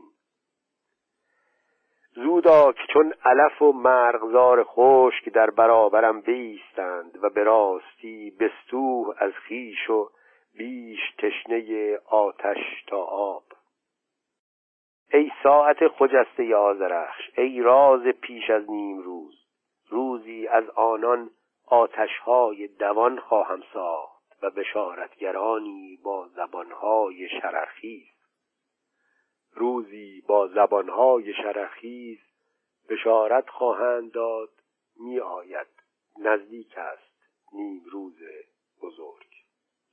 زودا 2.16 2.72
که 2.72 2.82
چون 2.94 3.14
علف 3.26 3.62
و 3.62 3.72
مرغزار 3.72 4.64
خشک 4.64 5.30
در 5.30 5.50
برابرم 5.50 6.22
بیستند 6.22 7.24
و 7.24 7.30
به 7.30 7.44
راستی 7.44 8.32
بستوه 8.40 9.16
از 9.18 9.34
خیش 9.34 9.90
و 9.90 10.10
بیش 10.58 11.00
تشنه 11.18 11.98
آتش 12.06 12.84
تا 12.88 13.04
آب. 13.04 13.44
ای 15.14 15.32
ساعت 15.44 15.88
خجسته 15.88 16.56
آزرخش 16.56 17.30
ای 17.38 17.62
راز 17.62 18.04
پیش 18.04 18.50
از 18.50 18.70
نیم 18.70 18.98
روز 18.98 19.36
روزی 19.90 20.48
از 20.48 20.70
آنان 20.70 21.30
آتشهای 21.70 22.68
دوان 22.68 23.20
خواهم 23.20 23.64
ساخت 23.74 24.44
و 24.44 24.50
بشارتگرانی 24.50 26.00
با 26.04 26.28
زبانهای 26.28 27.30
شرخیز. 27.42 28.08
روزی 29.54 30.24
با 30.28 30.48
زبانهای 30.48 31.34
شرخیز 31.34 32.20
بشارت 32.90 33.50
خواهند 33.50 34.12
داد 34.12 34.50
می 34.96 35.20
آید 35.20 35.68
نزدیک 36.20 36.78
است 36.78 37.14
نیم 37.54 37.84
روز 37.92 38.20
بزرگ. 38.82 39.28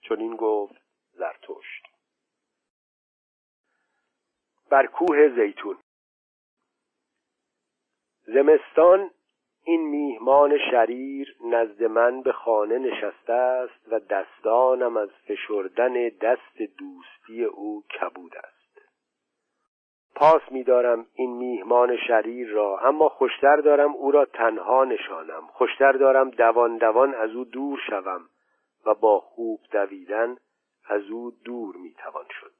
چون 0.00 0.20
این 0.20 0.36
گفت 0.36 0.82
زرتشت. 1.12 1.86
بر 4.70 4.86
کوه 4.86 5.28
زیتون. 5.28 5.78
زمستان 8.26 9.10
این 9.68 9.88
میهمان 9.88 10.58
شریر 10.70 11.36
نزد 11.44 11.82
من 11.84 12.22
به 12.22 12.32
خانه 12.32 12.78
نشسته 12.78 13.32
است 13.32 13.92
و 13.92 14.00
دستانم 14.00 14.96
از 14.96 15.08
فشردن 15.28 16.08
دست 16.08 16.58
دوستی 16.78 17.44
او 17.44 17.82
کبود 18.00 18.36
است. 18.36 18.80
پاس 20.14 20.42
میدارم 20.50 21.06
این 21.14 21.36
میهمان 21.36 21.96
شریر 22.08 22.48
را 22.48 22.78
اما 22.78 23.08
خوشتر 23.08 23.56
دارم 23.56 23.94
او 23.94 24.10
را 24.10 24.24
تنها 24.24 24.84
نشانم. 24.84 25.46
خوشتر 25.46 25.92
دارم 25.92 26.30
دوان 26.30 26.76
دوان 26.76 27.14
از 27.14 27.30
او 27.30 27.44
دور 27.44 27.78
شوم 27.90 28.20
و 28.86 28.94
با 28.94 29.20
خوب 29.20 29.60
دویدن 29.72 30.36
از 30.88 31.10
او 31.10 31.30
دور 31.44 31.76
می‌توان 31.76 32.26
شد. 32.40 32.52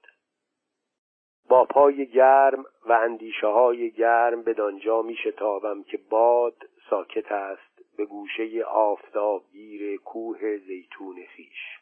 با 1.48 1.64
پای 1.64 2.06
گرم 2.06 2.64
و 2.86 2.92
اندیشه 2.92 3.46
های 3.46 3.90
گرم 3.90 4.42
به 4.42 4.52
دانجا 4.52 5.02
می 5.02 5.16
شتابم 5.16 5.82
که 5.82 5.98
باد 6.10 6.56
ساکت 6.90 7.33
است 7.33 7.96
به 7.96 8.05
گوشه 8.05 8.64
آفتابگیر 8.64 9.96
کوه 9.96 10.57
زیتون 10.57 11.16
خیش 11.37 11.79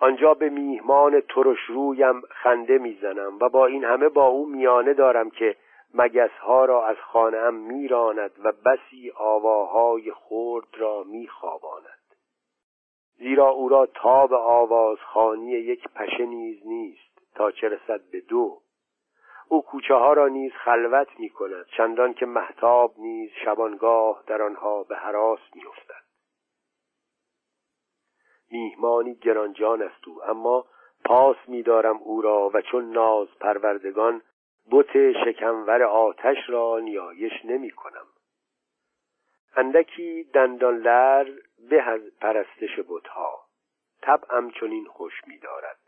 آنجا 0.00 0.34
به 0.34 0.48
میهمان 0.48 1.20
ترش 1.20 1.58
رویم 1.68 2.20
خنده 2.20 2.78
می‌زنم 2.78 3.38
و 3.40 3.48
با 3.48 3.66
این 3.66 3.84
همه 3.84 4.08
با 4.08 4.26
او 4.26 4.46
میانه 4.46 4.94
دارم 4.94 5.30
که 5.30 5.56
مگسها 5.94 6.64
را 6.64 6.86
از 6.86 6.96
خانهام 6.96 7.54
میراند 7.54 8.30
و 8.44 8.52
بسی 8.52 9.12
آواهای 9.16 10.12
خرد 10.12 10.68
را 10.72 11.04
میخواباند. 11.04 11.98
زیرا 13.18 13.48
او 13.48 13.68
را 13.68 13.86
تاب 13.86 14.32
آوازخانی 14.32 15.50
یک 15.50 15.88
پشه 15.94 16.26
نیز 16.26 16.66
نیست 16.66 17.34
تا 17.34 17.50
چه 17.50 17.68
رسد 17.68 18.00
به 18.10 18.20
دو. 18.20 18.60
او 19.48 19.62
کوچه 19.62 19.94
ها 19.94 20.12
را 20.12 20.28
نیز 20.28 20.52
خلوت 20.52 21.08
می 21.18 21.30
کند 21.30 21.66
چندان 21.76 22.14
که 22.14 22.26
محتاب 22.26 22.94
نیز 22.98 23.30
شبانگاه 23.44 24.24
در 24.26 24.42
آنها 24.42 24.82
به 24.82 24.96
حراس 24.96 25.40
می 25.54 25.62
میهمانی 28.50 29.14
گرانجان 29.14 29.82
است 29.82 30.08
او 30.08 30.24
اما 30.24 30.64
پاس 31.04 31.36
میدارم 31.48 31.96
او 31.96 32.22
را 32.22 32.50
و 32.54 32.60
چون 32.60 32.90
ناز 32.90 33.28
پروردگان 33.40 34.22
بت 34.70 35.12
شکمور 35.24 35.82
آتش 35.82 36.36
را 36.48 36.78
نیایش 36.78 37.44
نمی 37.44 37.70
کنم 37.70 38.06
اندکی 39.56 40.24
دندان 40.34 40.78
لر 40.78 41.30
به 41.70 41.82
از 41.82 42.00
پرستش 42.20 42.78
بتها 42.88 43.44
طبعم 44.02 44.50
چنین 44.50 44.84
خوش 44.84 45.12
می‌دارد. 45.26 45.83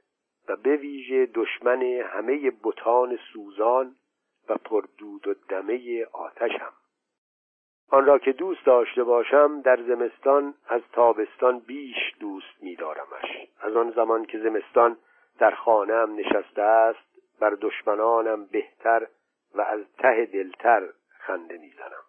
و 0.49 0.57
به 0.57 0.77
ویژه 0.77 1.27
دشمن 1.27 1.83
همه 1.83 2.53
بتان 2.65 3.19
سوزان 3.33 3.97
و 4.49 4.55
پردود 4.55 5.29
و 5.29 5.35
دمه 5.49 6.07
آتشم. 6.13 6.73
آن 7.91 8.07
را 8.07 8.19
که 8.19 8.33
دوست 8.33 8.67
داشته 8.67 9.05
باشم 9.05 9.61
در 9.61 9.83
زمستان 9.83 10.55
از 10.69 10.83
تابستان 10.93 11.59
بیش 11.59 12.15
دوست 12.21 12.63
می‌دارمش. 12.63 13.49
از 13.61 13.77
آن 13.77 13.91
زمان 13.91 14.25
که 14.25 14.39
زمستان 14.39 14.97
در 15.39 15.51
خانهام 15.51 16.15
نشسته 16.15 16.63
است 16.63 17.39
بر 17.41 17.51
دشمنانم 17.61 18.45
بهتر 18.45 19.07
و 19.55 19.61
از 19.61 19.81
ته 19.99 20.27
دلتر 20.33 20.89
خنده 21.19 21.59
می‌زنم. 21.59 22.03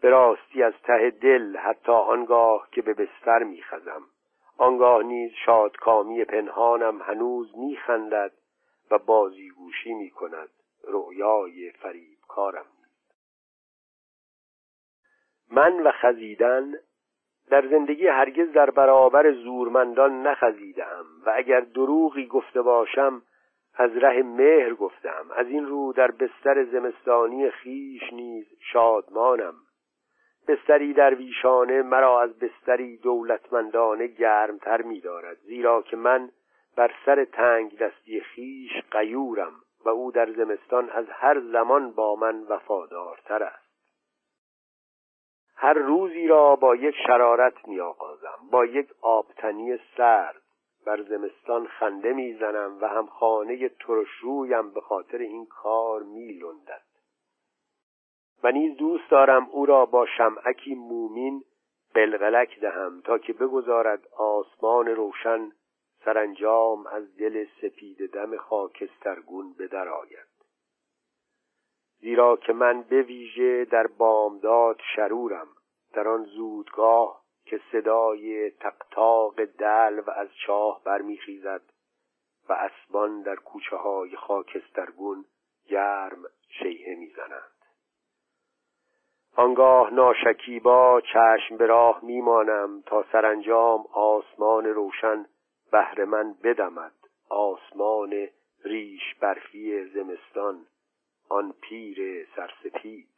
به 0.00 0.10
راستی 0.10 0.62
از 0.62 0.74
ته 0.84 1.10
دل 1.10 1.56
حتی 1.56 1.92
آنگاه 1.92 2.68
که 2.72 2.82
به 2.82 2.94
بستر 2.94 3.42
میخزم. 3.42 4.02
آنگاه 4.58 5.02
نیز 5.02 5.32
شادکامی 5.46 6.24
پنهانم 6.24 7.02
هنوز 7.02 7.58
میخندد 7.58 8.32
و 8.90 8.98
بازیگوشی 8.98 9.94
می‌کند. 9.94 10.48
رؤیای 10.84 11.70
فریبکارم. 11.70 12.66
من 15.50 15.82
و 15.82 15.90
خزیدن 15.90 16.74
در 17.50 17.68
زندگی 17.68 18.06
هرگز 18.06 18.52
در 18.52 18.70
برابر 18.70 19.32
زورمندان 19.32 20.26
نخزیدم 20.26 21.04
و 21.26 21.32
اگر 21.36 21.60
دروغی 21.60 22.26
گفته 22.26 22.62
باشم 22.62 23.22
از 23.74 23.96
ره 23.96 24.22
مهر 24.22 24.74
گفتم 24.74 25.26
از 25.36 25.46
این 25.46 25.66
رو 25.66 25.92
در 25.92 26.10
بستر 26.10 26.64
زمستانی 26.64 27.50
خیش 27.50 28.12
نیز 28.12 28.46
شادمانم. 28.72 29.54
بستری 30.48 30.92
در 30.92 31.14
ویشانه 31.14 31.82
مرا 31.82 32.22
از 32.22 32.38
بستری 32.38 32.96
دولتمندانه 32.96 34.06
گرمتر 34.06 34.82
می 34.82 35.00
دارد 35.00 35.36
زیرا 35.36 35.82
که 35.82 35.96
من 35.96 36.30
بر 36.76 36.94
سر 37.06 37.24
تنگ 37.24 37.78
دستی 37.78 38.20
خیش 38.20 38.72
قیورم 38.90 39.52
و 39.84 39.88
او 39.88 40.12
در 40.12 40.32
زمستان 40.32 40.90
از 40.90 41.06
هر 41.10 41.40
زمان 41.40 41.90
با 41.90 42.16
من 42.16 42.42
وفادارتر 42.42 43.42
است. 43.42 43.62
هر 45.56 45.74
روزی 45.74 46.26
را 46.26 46.56
با 46.56 46.76
یک 46.76 46.94
شرارت 47.06 47.68
می 47.68 47.80
آغازم 47.80 48.38
با 48.50 48.64
یک 48.64 48.88
آبتنی 49.00 49.78
سرد 49.96 50.42
بر 50.86 51.02
زمستان 51.02 51.66
خنده 51.66 52.12
می‌زنم 52.12 52.78
و 52.80 52.88
هم 52.88 53.06
خانه 53.06 53.68
ترشرویم 53.68 54.70
به 54.70 54.80
خاطر 54.80 55.18
این 55.18 55.46
کار 55.46 56.02
می 56.02 56.32
لندد 56.32 56.91
و 58.42 58.52
نیز 58.52 58.76
دوست 58.76 59.10
دارم 59.10 59.48
او 59.50 59.66
را 59.66 59.86
با 59.86 60.06
شمعکی 60.06 60.74
مومین 60.74 61.44
قلقلک 61.94 62.60
دهم 62.60 63.00
تا 63.00 63.18
که 63.18 63.32
بگذارد 63.32 64.08
آسمان 64.16 64.86
روشن 64.86 65.52
سرانجام 66.04 66.86
از 66.86 67.16
دل 67.16 67.46
سپید 67.60 68.10
دم 68.12 68.36
خاکسترگون 68.36 69.54
بدرآید 69.58 70.32
زیرا 72.00 72.36
که 72.36 72.52
من 72.52 72.82
به 72.82 73.02
ویژه 73.02 73.64
در 73.64 73.86
بامداد 73.86 74.80
شرورم 74.96 75.48
در 75.92 76.08
آن 76.08 76.24
زودگاه 76.24 77.22
که 77.44 77.60
صدای 77.72 78.50
تقتاق 78.50 79.44
دل 79.44 80.02
و 80.06 80.10
از 80.10 80.28
چاه 80.46 80.84
برمیخیزد 80.84 81.62
و 82.48 82.52
اسبان 82.52 83.22
در 83.22 83.36
کوچه 83.36 83.76
های 83.76 84.16
خاکسترگون 84.16 85.24
گرم 85.68 86.24
شیهه 86.48 86.94
می‌زنند. 86.94 87.51
آنگاه 89.36 89.94
ناشکیبا 89.94 91.00
چشم 91.00 91.56
به 91.56 91.66
راه 91.66 92.00
میمانم 92.02 92.82
تا 92.86 93.04
سرانجام 93.12 93.84
آسمان 93.92 94.64
روشن 94.64 95.26
بهر 95.72 96.04
من 96.04 96.34
بدمد. 96.44 96.92
آسمان 97.30 98.28
ریش 98.64 99.14
برفی 99.20 99.84
زمستان 99.84 100.66
آن 101.28 101.54
پیر 101.60 102.26
سرسپید. 102.36 103.08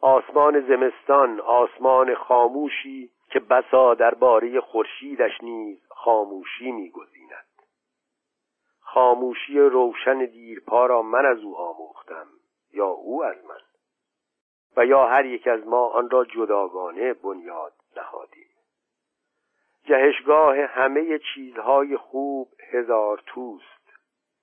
آسمان 0.00 0.60
زمستان 0.60 1.40
آسمان 1.40 2.14
خاموشی 2.14 3.10
که 3.30 3.40
بسا 3.40 3.94
درباره 3.94 4.60
خورشیدش 4.60 5.42
نیز 5.42 5.78
خاموشی 5.90 6.72
میگزیند. 6.72 7.46
خاموشی 8.80 9.58
روشن 9.58 10.18
دیرپا 10.24 10.86
را 10.86 11.02
من 11.02 11.26
از 11.26 11.38
او 11.38 11.56
آموختم 11.56 12.26
یا 12.72 12.86
او 12.86 13.24
از 13.24 13.44
من؟ 13.44 13.67
و 14.78 14.86
یا 14.86 15.06
هر 15.06 15.26
یک 15.26 15.46
از 15.46 15.66
ما 15.66 15.86
آن 15.86 16.10
را 16.10 16.24
جداگانه 16.24 17.14
بنیاد 17.14 17.72
نهادیم. 17.96 18.48
جهشگاه 19.84 20.56
همه 20.56 21.20
چیزهای 21.34 21.96
خوب 21.96 22.48
هزار 22.70 23.22
توست. 23.26 23.64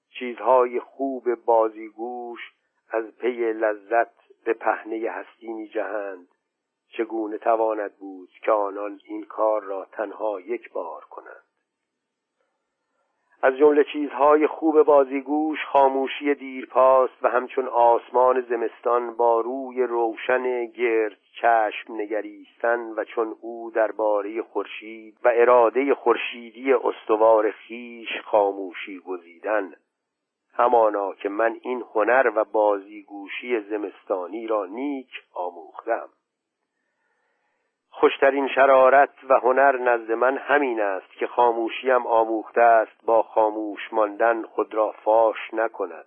چیزهای 0.10 0.80
خوب 0.80 1.36
بازیگوش 1.36 2.39
از 2.89 3.17
پی 3.17 3.54
لذت 3.54 4.12
به 4.45 4.54
پهنه 4.54 5.10
هستی 5.10 5.54
می 5.54 5.67
جهند. 5.67 6.28
چگونه 6.89 7.38
تواند 7.38 7.98
بود 7.98 8.30
که 8.41 8.52
آنان 8.52 9.00
این 9.06 9.24
کار 9.24 9.63
را 9.63 9.88
تنها 9.91 10.39
یک 10.39 10.71
بار 10.71 11.06
کنند؟ 11.06 11.44
از 13.45 13.58
جمله 13.58 13.84
چیزهای 13.84 14.47
خوب 14.47 14.84
بازیگوش 14.84 15.60
خاموشی 15.65 16.36
دیرپاست 16.36 17.13
و 17.21 17.29
همچون 17.29 17.67
آسمان 17.67 18.41
زمستان 18.41 19.15
با 19.15 19.41
روی 19.41 19.84
روشن 19.84 20.65
گرد 20.65 21.17
چشم 21.41 21.93
نگریستن 21.93 22.79
و 22.79 23.03
چون 23.03 23.36
او 23.41 23.71
درباره 23.71 24.41
خورشید 24.41 25.17
و 25.23 25.31
اراده 25.36 25.95
خورشیدی 25.95 26.73
استوار 26.73 27.51
خیش 27.51 28.10
خاموشی 28.25 28.99
گزیدن. 28.99 29.73
همانا 30.53 31.13
که 31.13 31.29
من 31.29 31.55
این 31.62 31.84
هنر 31.93 32.31
و 32.36 32.43
بازیگوشی 32.43 33.60
زمستانی 33.60 34.47
را 34.47 34.65
نیک 34.65 35.12
آموختم. 35.34 36.10
خوشترین 37.99 38.47
شرارت 38.47 39.13
و 39.29 39.39
هنر 39.39 39.77
نزد 39.77 40.12
من 40.12 40.38
همین 40.38 40.81
است 40.81 41.12
که 41.12 41.27
خاموشیم 41.27 42.08
آموخته 42.08 42.62
است 42.62 43.05
با 43.05 43.23
خاموش 43.23 43.93
ماندن 43.93 44.43
خود 44.43 44.73
را 44.73 44.91
فاش 44.91 45.53
نکند. 45.53 46.05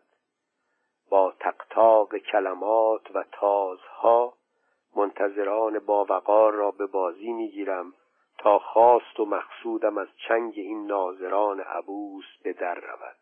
با 1.11 1.35
تقتاق 1.40 2.16
کلمات 2.16 3.03
و 3.14 3.24
تازها 3.33 4.33
منتظران 4.96 5.79
باوقار 5.79 6.53
را 6.53 6.70
به 6.70 6.87
بازی 6.87 7.33
می‌گیرم 7.33 7.92
تا 8.38 8.59
خواست 8.59 9.20
و 9.20 9.24
مقصودم 9.24 9.98
از 9.98 10.09
چنگ 10.29 10.53
این 10.57 10.87
ناظران 10.87 11.61
عبوس 11.61 12.27
به 12.42 12.53
در 12.53 12.74
رود. 12.74 13.16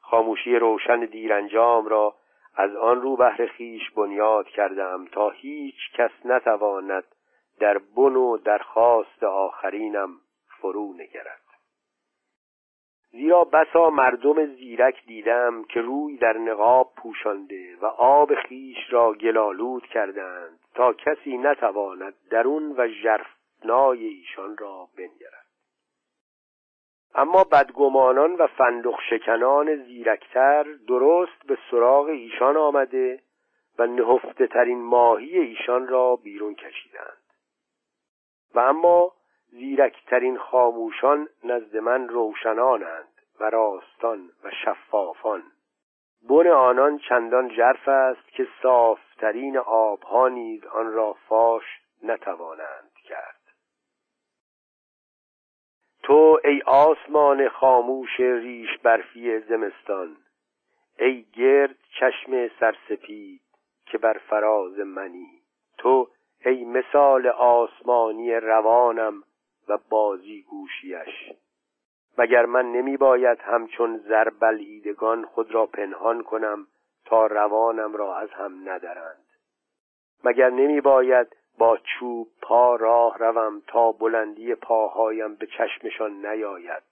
خاموشی 0.00 0.56
روشن 0.56 1.00
دیرانجام 1.00 1.86
را 1.86 2.14
از 2.56 2.76
آن 2.76 3.02
رو 3.02 3.16
بهر 3.16 3.46
خیش 3.46 3.90
بنیاد 3.90 4.46
کردم 4.46 5.06
تا 5.12 5.30
هیچ 5.30 5.92
کس 5.94 6.10
نتواند 6.24 7.04
در 7.60 7.78
بن 7.78 8.16
و 8.16 8.36
درخواست 8.36 9.22
آخرینم 9.22 10.20
فرو 10.60 10.92
نگرد. 10.92 11.40
زیرا 13.10 13.44
بسا 13.44 13.90
مردم 13.90 14.46
زیرک 14.46 15.06
دیدم 15.06 15.64
که 15.64 15.80
روی 15.80 16.16
در 16.16 16.38
نقاب 16.38 16.92
پوشانده 16.96 17.76
و 17.80 17.86
آب 17.86 18.34
خیش 18.34 18.76
را 18.90 19.12
گلالود 19.12 19.86
کردند 19.86 20.58
تا 20.74 20.92
کسی 20.92 21.38
نتواند 21.38 22.14
درون 22.30 22.74
و 22.76 22.88
ژرفنای 22.88 24.06
ایشان 24.06 24.56
را 24.56 24.88
بنگرد. 24.96 25.44
اما 27.14 27.44
بدگمانان 27.44 28.34
و 28.34 28.46
فندق 28.46 29.00
شکنان 29.10 29.76
زیرکتر 29.76 30.62
درست 30.88 31.46
به 31.46 31.58
سراغ 31.70 32.06
ایشان 32.06 32.56
آمده 32.56 33.20
و 33.78 33.86
نهفته 33.86 34.46
ترین 34.46 34.82
ماهی 34.82 35.38
ایشان 35.38 35.88
را 35.88 36.16
بیرون 36.16 36.54
کشیدند. 36.54 37.23
و 38.54 38.58
اما 38.58 39.12
زیرکترین 39.50 40.38
خاموشان 40.38 41.28
نزد 41.44 41.76
من 41.76 42.08
روشنانند 42.08 43.08
و 43.40 43.50
راستان 43.50 44.30
و 44.44 44.50
شفافان. 44.64 45.42
بن 46.28 46.46
آنان 46.46 46.98
چندان 46.98 47.48
جرف 47.48 47.88
است 47.88 48.28
که 48.28 48.48
صافترین 48.62 49.58
آبها 49.58 50.28
نیز 50.28 50.64
آن 50.64 50.92
را 50.92 51.12
فاش 51.12 51.64
نتوانند 52.02 52.92
کرد. 53.04 53.40
تو 56.02 56.40
ای 56.44 56.62
آسمان 56.66 57.48
خاموش 57.48 58.20
ریش 58.20 58.78
برفی 58.82 59.38
زمستان 59.38 60.16
ای 60.98 61.22
گرد 61.22 61.76
چشم 62.00 62.48
سرسپید 62.60 63.40
که 63.86 63.98
بر 63.98 64.18
فراز 64.18 64.78
منی. 64.78 65.42
تو 65.78 66.08
ای 66.44 66.64
مثال 66.64 67.26
آسمانی 67.26 68.34
روانم 68.34 69.22
و 69.68 69.78
بازی 69.88 70.42
گوشیش 70.42 71.32
مگر 72.18 72.46
من 72.46 72.72
نمی 72.72 72.96
باید 72.96 73.38
همچون 73.40 73.98
زربلیدگان 73.98 75.24
خود 75.24 75.54
را 75.54 75.66
پنهان 75.66 76.22
کنم 76.22 76.66
تا 77.04 77.26
روانم 77.26 77.96
را 77.96 78.16
از 78.16 78.30
هم 78.30 78.68
ندرند؟ 78.68 79.24
مگر 80.24 80.50
نمی 80.50 80.80
باید 80.80 81.36
با 81.58 81.78
چوب 81.78 82.28
پا 82.42 82.76
راه 82.76 83.18
روم 83.18 83.62
تا 83.66 83.92
بلندی 83.92 84.54
پاهایم 84.54 85.34
به 85.34 85.46
چشمشان 85.46 86.26
نیاید؟ 86.26 86.82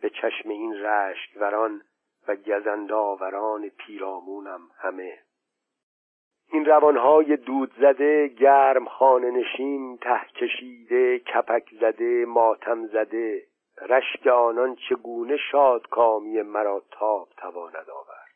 به 0.00 0.10
چشم 0.10 0.48
این 0.48 0.74
رشکوران 0.84 1.82
و 2.28 2.36
گزنداوران 2.36 3.68
پیرامونم 3.68 4.60
همه. 4.78 5.18
این 6.52 6.64
روانهای 6.64 7.36
دود 7.36 7.72
زده 7.80 8.28
گرم 8.28 8.84
خانه 8.84 9.30
نشین 9.30 9.98
ته 9.98 10.20
کشیده 10.34 11.18
کپک 11.18 11.68
زده 11.80 12.24
ماتم 12.24 12.86
زده. 12.86 13.42
رشک 13.88 14.26
آنان 14.26 14.76
چگونه 14.88 15.36
شاد 15.36 15.88
کامی 15.88 16.42
مرا 16.42 16.82
تاب 16.90 17.28
تواند 17.36 17.90
آورد؟ 17.90 18.26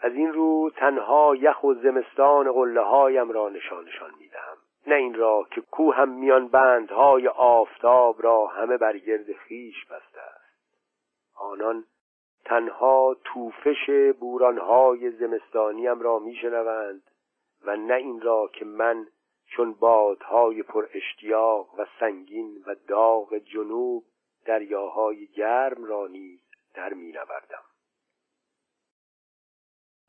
از 0.00 0.12
این 0.12 0.32
رو 0.32 0.70
تنها 0.76 1.36
یخ 1.36 1.64
و 1.64 1.74
زمستان 1.74 2.52
قله 2.52 2.80
هایم 2.80 3.30
را 3.30 3.48
نشانشان 3.48 4.10
می‌دهم. 4.20 4.56
نه 4.86 4.94
این 4.94 5.14
را 5.14 5.46
که 5.50 5.60
کوهم 5.60 6.08
میان 6.08 6.48
بندهای 6.48 7.28
آفتاب 7.28 8.22
را 8.22 8.46
همه 8.46 8.76
بر 8.76 8.98
گرد 8.98 9.32
خیش 9.32 9.84
بسته 9.84 10.20
است. 10.20 10.42
آنان 11.34 11.84
تنها 12.44 13.16
توفش 13.24 13.90
بورانهای 14.20 15.10
زمستانیم 15.10 16.00
را 16.00 16.18
میشنوند 16.18 17.02
و 17.64 17.76
نه 17.76 17.94
این 17.94 18.20
را 18.20 18.50
که 18.52 18.64
من 18.64 19.06
چون 19.46 19.72
بادهای 19.72 20.62
پر 20.62 20.86
اشتیاق 20.94 21.74
و 21.78 21.86
سنگین 22.00 22.64
و 22.66 22.74
داغ 22.88 23.36
جنوب 23.36 24.04
دریاهای 24.46 25.26
گرم 25.26 25.84
را 25.84 26.06
نیز 26.06 26.40
در 26.74 26.92
می 26.92 27.12
نوردم. 27.12 27.62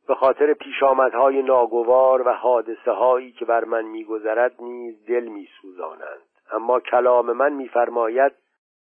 به 0.08 0.16
خاطر 0.16 0.54
پیشامدهای 0.54 1.42
ناگوار 1.42 2.28
و 2.28 2.32
حادثه 2.32 2.92
هایی 2.92 3.32
که 3.32 3.46
بر 3.46 3.64
من 3.64 3.86
میگذرد 3.86 4.62
نیز 4.62 5.06
دل 5.06 5.24
میسوزانند 5.24 6.22
اما 6.52 6.80
کلام 6.80 7.32
من 7.32 7.54
میفرماید 7.54 8.32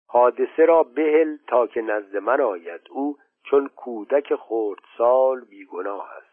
حادثه 0.08 0.66
را 0.66 0.84
بهل 0.84 1.38
تا 1.48 1.68
که 1.68 1.82
نزد 1.82 2.18
من 2.18 2.42
آید 2.42 2.82
او 2.90 3.18
چون 3.44 3.68
کودک 3.68 4.36
خردسال 4.36 5.46
بیگناه 5.46 6.12
است 6.18 6.32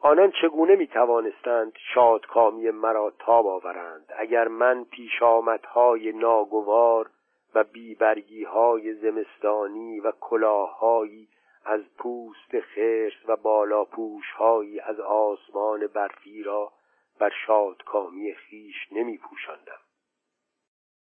آنان 0.00 0.32
چگونه 0.42 0.76
می 0.76 0.86
توانستند 0.86 1.72
شادکامی 1.94 2.70
مرا 2.70 3.12
تاب 3.18 3.46
آورند 3.46 4.12
اگر 4.18 4.48
من 4.48 4.84
پیشامدهای 4.84 6.12
ناگوار 6.12 7.10
و 7.54 7.64
بیبرگی 7.64 8.44
های 8.44 8.94
زمستانی 8.94 10.00
و 10.00 10.12
کلاههایی 10.20 11.28
از 11.64 11.80
پوست 11.98 12.60
خرس 12.60 13.28
و 13.28 13.36
بالاپوش 13.36 14.30
هایی 14.30 14.80
از 14.80 15.00
آسمان 15.00 15.86
برفی 15.86 16.42
را 16.42 16.72
بر 17.18 17.32
شادکامی 17.46 18.34
خیش 18.34 18.92
نمی 18.92 19.18
پوشندم. 19.18 19.80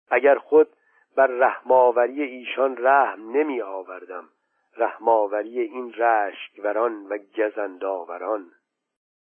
اگر 0.09 0.37
خود 0.37 0.67
بر 1.15 1.27
رحماوری 1.27 2.21
ایشان 2.21 2.77
رحم 2.77 3.31
نمی 3.31 3.61
آوردم 3.61 4.29
رحماوری 4.77 5.59
این 5.59 5.93
رشکوران 5.93 7.07
و 7.07 7.17
گزنداوران 7.37 8.51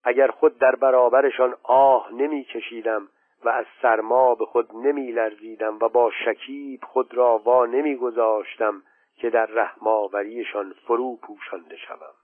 اگر 0.05 0.31
خود 0.31 0.59
در 0.59 0.77
برابرشان 0.77 1.57
آه 1.62 2.12
نمی 2.12 2.44
کشیدم 2.44 3.09
و 3.44 3.49
از 3.49 3.66
سرما 3.83 4.35
به 4.35 4.46
خود 4.46 4.77
نمی 4.77 5.12
لرزیدم 5.12 5.79
و 5.79 5.88
با 5.88 6.11
شکیب 6.25 6.85
خود 6.85 7.14
را 7.14 7.38
وا 7.38 7.66
نمی 7.66 7.96
گذاشتم 7.96 8.83
که 9.14 9.31
در 9.31 9.46
رحماوریشان 9.46 10.75
فرو 10.87 11.16
پوشانده 11.16 11.77
شوم. 11.77 12.14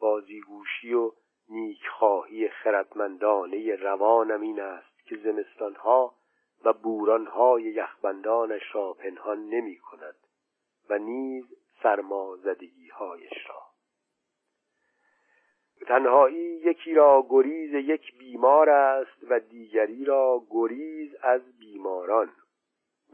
بازیگوشی 0.00 0.94
و 0.94 1.12
نیکخواهی 1.48 2.48
خردمندانه 2.48 3.76
روانم 3.76 4.40
این 4.40 4.60
است 4.60 5.06
که 5.08 5.16
زمستانها 5.16 6.14
و 6.64 6.72
بورانهای 6.72 7.62
یخبندانش 7.62 8.74
را 8.74 8.92
پنهان 8.92 9.48
نمی 9.48 9.76
کند 9.76 10.16
و 10.90 10.98
نیز 10.98 11.44
سرمازدگیهایش 11.82 13.48
را. 13.48 13.62
تنهایی 15.86 16.60
یکی 16.64 16.94
را 16.94 17.26
گریز 17.30 17.74
یک 17.74 18.18
بیمار 18.18 18.70
است 18.70 19.30
و 19.30 19.40
دیگری 19.40 20.04
را 20.04 20.42
گریز 20.50 21.14
از 21.22 21.58
بیماران. 21.58 22.32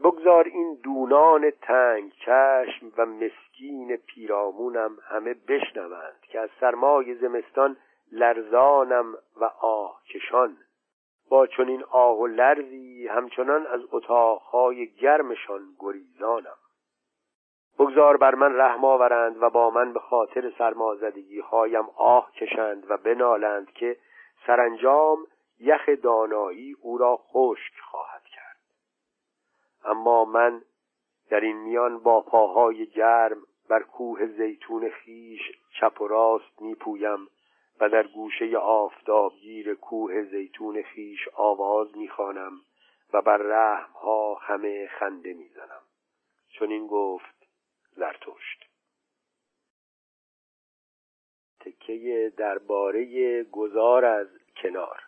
بگذار 0.03 0.47
این 0.47 0.79
دونان 0.83 1.49
تنگ 1.49 2.11
چشم 2.11 2.91
و 2.97 3.05
مسکین 3.05 3.95
پیرامونم 3.95 4.97
همه 5.03 5.33
بشنوند 5.33 6.19
که 6.21 6.39
از 6.39 6.49
سرمای 6.59 7.15
زمستان 7.15 7.77
لرزانم 8.11 9.13
و 9.41 9.43
آه 9.61 10.01
کشان 10.09 10.57
با 11.29 11.47
چنین 11.47 11.83
آه 11.83 12.19
و 12.19 12.27
لرزی 12.27 13.07
همچنان 13.07 13.67
از 13.67 13.81
اتاقهای 13.91 14.87
گرمشان 14.87 15.61
گریزانم. 15.79 16.57
بگذار 17.79 18.17
بر 18.17 18.35
من 18.35 18.55
رحم 18.55 18.85
آورند 18.85 19.43
و 19.43 19.49
با 19.49 19.69
من 19.69 19.93
به 19.93 19.99
خاطر 19.99 20.53
سرمازدگی 20.57 21.39
هایم 21.39 21.85
آه 21.95 22.31
کشند 22.31 22.91
و 22.91 22.97
بنالند 22.97 23.71
که 23.71 23.97
سرانجام 24.47 25.27
یخ 25.59 25.89
دانایی 26.03 26.75
او 26.81 26.97
را 26.97 27.17
خشک 27.17 27.73
خواهد 27.91 28.23
کرد. 28.23 28.57
اما 29.85 30.25
من 30.25 30.61
در 31.29 31.39
این 31.39 31.57
میان 31.57 31.99
با 31.99 32.21
پاهای 32.21 32.85
گرم 32.85 33.37
بر 33.69 33.83
کوه 33.83 34.25
زیتون 34.25 34.89
خیش 34.89 35.41
چپ 35.79 36.01
و 36.01 36.07
راست 36.07 36.61
میپویم 36.61 37.27
و 37.79 37.89
در 37.89 38.07
گوشه 38.07 38.57
آفتابگیر 38.57 39.75
کوه 39.75 40.23
زیتون 40.23 40.81
خیش 40.81 41.27
آواز 41.33 41.97
می‌خوانم 41.97 42.51
و 43.13 43.21
بر 43.21 43.37
رحم 43.37 43.91
ها 43.91 44.33
همه 44.33 44.87
خنده 44.87 45.33
می‌زنم. 45.33 45.81
چون 46.49 46.71
این 46.71 46.87
گفت 46.87 47.42
زرتشت. 47.95 48.65
تکه 51.59 52.33
درباره 52.37 53.43
گذار 53.43 54.05
از 54.05 54.27
کنار. 54.55 55.03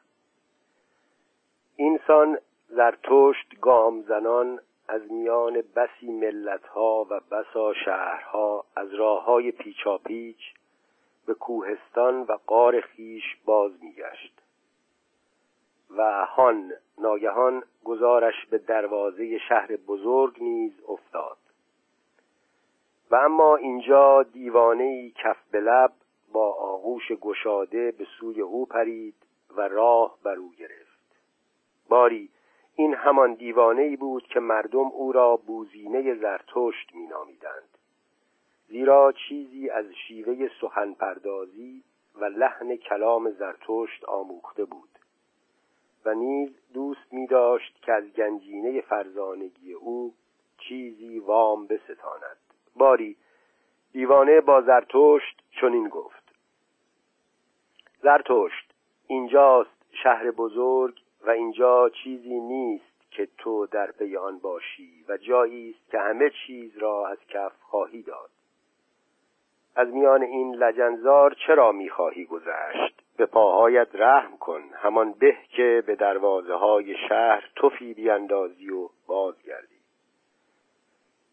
اینسان 1.76 2.38
زرتشت 2.69 3.60
گام 3.62 4.02
زنان 4.02 4.60
از 4.88 5.12
میان 5.12 5.63
بسی 5.76 6.12
ملتها 6.12 7.08
و 7.10 7.19
بسا 7.19 7.74
شهرها 7.74 8.65
از 8.76 8.93
راه 8.93 9.24
های 9.24 9.52
پیچاپیچ 9.52 10.54
به 11.26 11.34
کوهستان 11.34 12.21
و 12.21 12.38
قار 12.48 12.82
خیش 12.82 13.24
باز 13.45 13.71
میگشت 13.84 14.41
و 15.98 16.26
هان 16.26 16.74
ناگهان 16.98 17.63
گزارش 17.84 18.45
به 18.50 18.58
دروازه 18.58 19.38
شهر 19.38 19.76
بزرگ 19.76 20.43
نیز 20.43 20.74
افتاد. 20.88 21.38
و 23.12 23.15
اما 23.15 23.56
اینجا 23.56 24.24
دیوانه 24.24 25.10
کف 25.10 25.38
به 25.52 25.60
لب 25.60 25.91
با 26.32 26.54
آغوش 26.54 27.12
گشاده 27.12 27.91
به 27.91 28.08
سوی 28.20 28.41
او 28.41 28.65
پرید 28.65 29.15
و 29.58 29.68
راه 29.68 30.18
بر 30.24 30.36
او 30.36 30.52
گرفت. 30.52 30.96
باری 31.89 32.30
این 32.76 32.94
همان 32.94 33.34
دیوانه 33.34 33.82
ای 33.82 33.96
بود 33.96 34.28
که 34.28 34.39
مردم 34.39 34.88
او 34.88 35.12
را 35.12 35.38
بوزینه 35.38 36.15
زرتشت 36.15 36.96
مینامیدند. 36.96 37.78
زیرا 38.68 39.13
چیزی 39.28 39.70
از 39.70 39.86
شیوه 40.08 40.50
سخن 40.62 40.94
پردازی 40.94 41.84
و 42.15 42.26
لحن 42.26 42.76
کلام 42.76 43.32
زرتشت 43.32 44.06
آموخته 44.06 44.65
بود. 44.65 44.89
و 46.06 46.13
نیز 46.13 46.50
دوست 46.74 47.13
می 47.13 47.28
داشت 47.28 47.82
که 47.82 47.94
از 47.94 48.13
گنجینه 48.13 48.82
فرزانگی 48.82 49.74
او 49.74 50.13
چیزی 50.58 51.20
وام 51.20 51.68
بستاند. 51.68 52.45
باری. 52.76 53.18
دیوانه 53.92 54.42
با 54.42 54.62
زرتشت 54.62 55.42
چنین 55.62 55.90
گفت. 55.90 56.36
زرتشت 58.04 58.74
اینجاست 59.08 59.86
شهر 60.04 60.32
بزرگ 60.32 61.00
و 61.26 61.30
اینجا 61.30 61.90
چیزی 61.90 62.40
نیست 62.40 63.12
که 63.12 63.28
تو 63.38 63.66
در 63.66 63.92
پی 63.92 64.18
آن 64.18 64.40
باشی 64.40 65.06
و 65.10 65.18
جایی 65.18 65.70
است 65.70 65.92
که 65.92 66.00
همه 66.00 66.32
چیز 66.48 66.78
را 66.78 67.08
از 67.08 67.18
کف 67.30 67.54
خواهی 67.62 68.02
داد. 68.02 68.30
از 69.76 69.88
میان 69.88 70.24
این 70.24 70.56
لجنزار 70.56 71.36
چرا 71.48 71.72
می‌خواهی 71.72 72.26
گذشت؟ 72.26 73.02
به 73.18 73.26
پاهایت 73.26 73.88
رحم 73.94 74.38
کن 74.38 74.62
همان 74.74 75.12
به 75.12 75.38
که 75.50 75.84
به 75.88 75.96
دروازه 75.96 76.54
های 76.54 76.96
شهر 77.10 77.50
توفی 77.56 77.94
بیاندازی 77.94 78.70
و 78.70 78.90
بازگردی. 79.08 79.75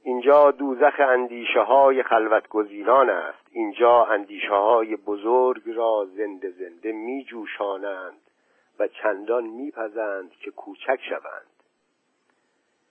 اینجا 0.04 0.50
دوزخ 0.50 1.00
اندیشه 1.00 1.60
های 1.60 2.02
خلوت 2.02 2.48
گزینان 2.48 3.10
است. 3.10 3.46
اینجا 3.50 4.04
اندیشه 4.04 4.54
های 4.54 4.96
بزرگ 4.96 5.62
را 5.66 6.06
زنده 6.16 6.50
زنده 6.50 6.92
می 6.92 7.24
جوشانند 7.24 8.20
و 8.78 8.88
چندان 8.88 9.44
میپزند 9.44 10.30
که 10.30 10.50
کوچک 10.50 11.00
شوند. 11.08 11.46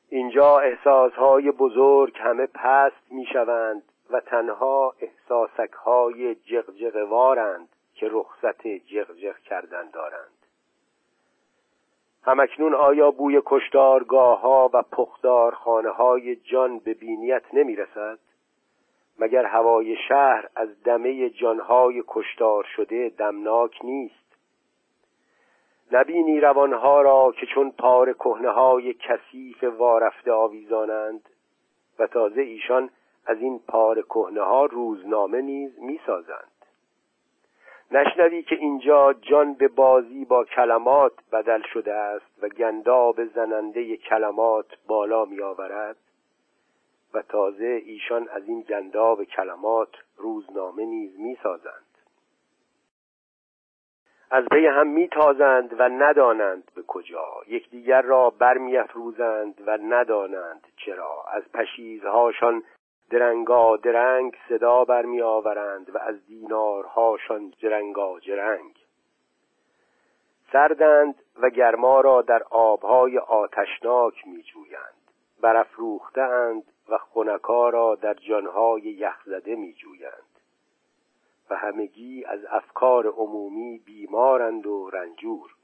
اینجا 0.09 0.59
احساسهای 0.59 1.51
بزرگ 1.51 2.17
همه 2.17 2.45
پست 2.45 3.11
می‌شوند 3.11 3.83
و 4.09 4.19
تنها 4.19 4.93
احساسک 4.99 5.73
های 5.73 6.35
جغجغوارند 6.35 7.69
که 7.95 8.09
رخصت 8.11 8.67
جغجغ 8.67 9.37
کردن 9.37 9.89
دارند. 9.89 10.40
همکنون 12.23 12.75
آیا 12.75 13.11
بوی 13.11 13.41
کشتارگاه 13.45 14.41
ها 14.41 14.69
و 14.73 14.81
پختار 14.81 15.55
خانه 15.55 15.89
های 15.89 16.35
جان 16.35 16.79
به 16.79 16.93
بینیت 16.93 17.43
نمی 17.53 17.75
رسد؟ 17.75 18.19
مگر 19.19 19.45
هوای 19.45 19.95
شهر 20.07 20.49
از 20.55 20.83
دمه 20.83 21.29
جانهای 21.29 22.03
کشتار 22.07 22.63
شده 22.75 23.11
دمناک 23.17 23.79
نیست 23.83 24.21
نبینی 25.91 26.39
روانها 26.39 27.01
را 27.01 27.33
که 27.39 27.45
چون 27.45 27.71
پار 27.71 28.13
کهنه 28.13 28.49
های 28.49 28.93
کثیف 28.93 29.63
وارفته 29.63 30.31
آویزانند 30.31 31.29
و 31.99 32.07
تازه 32.07 32.41
ایشان 32.41 32.89
از 33.25 33.37
این 33.37 33.59
پار 33.67 34.01
کهنه 34.01 34.41
ها 34.41 34.65
روزنامه 34.65 35.41
نیز 35.41 35.79
می‌سازند 35.79 36.60
نشنوی 37.91 38.43
که 38.43 38.55
اینجا 38.55 39.13
جان 39.13 39.53
به 39.53 39.67
بازی 39.67 40.25
با 40.25 40.45
کلمات 40.45 41.13
بدل 41.31 41.61
شده 41.73 41.93
است 41.93 42.43
و 42.43 42.49
گنداب 42.49 43.25
زننده 43.25 43.97
کلمات 43.97 44.65
بالا 44.87 45.25
می 45.25 45.41
آورد 45.41 45.97
و 47.13 47.21
تازه 47.21 47.81
ایشان 47.85 48.27
از 48.27 48.47
این 48.47 48.61
گنداب 48.61 49.23
کلمات 49.23 49.89
روزنامه 50.17 50.85
نیز 50.85 51.19
می 51.19 51.37
سازند 51.43 51.85
از 54.31 54.45
پی 54.51 54.65
هم 54.65 54.87
می 54.87 55.07
تازند 55.07 55.75
و 55.79 55.89
ندانند 55.89 56.71
به 56.75 56.83
کجا. 56.87 57.27
یکدیگر 57.47 58.01
را 58.01 58.29
برمیافروزند 58.29 59.61
و 59.65 59.77
ندانند 59.77 60.67
چرا. 60.85 61.23
از 61.31 61.43
پشیزهاشان 61.53 62.63
درنگا 63.11 63.77
درنگ 63.77 64.37
صدا 64.49 64.85
برمی 64.85 65.21
آورند 65.21 65.95
و 65.95 65.97
از 65.97 66.25
دینارهاشان 66.25 67.53
جرنگا 67.57 68.19
جرنگ. 68.19 68.75
سردند 70.51 71.15
و 71.41 71.49
گرما 71.49 72.01
را 72.01 72.21
در 72.21 72.43
آبهای 72.49 73.17
آتشناک 73.17 74.27
می 74.27 74.43
جویند 74.43 75.01
و 76.89 76.97
خونکا 76.97 77.69
را 77.69 77.95
در 77.95 78.13
جانهای 78.13 78.81
یخزده 78.81 79.55
می 79.55 79.73
جویند 79.73 80.39
و 81.49 81.55
همگی 81.55 82.25
از 82.25 82.39
افکار 82.49 83.07
عمومی 83.07 83.77
بیمارند 83.85 84.67
و 84.67 84.89
رنجور. 84.89 85.55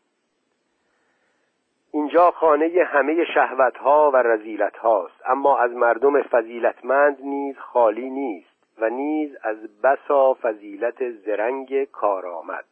اینجا 1.91 2.31
خانه 2.31 2.83
همه 2.85 3.25
شهوتها 3.25 4.11
و 4.11 4.17
رزیلت 4.17 4.77
هاست 4.77 5.21
اما 5.25 5.57
از 5.57 5.71
مردم 5.71 6.21
فضیلتمند 6.21 7.17
نیز 7.21 7.57
خالی 7.57 8.09
نیست 8.09 8.57
و 8.77 8.89
نیز 8.89 9.35
از 9.43 9.81
بسا 9.81 10.33
فضیلت 10.41 11.11
زرنگ 11.11 11.83
کارآمد 11.83 12.65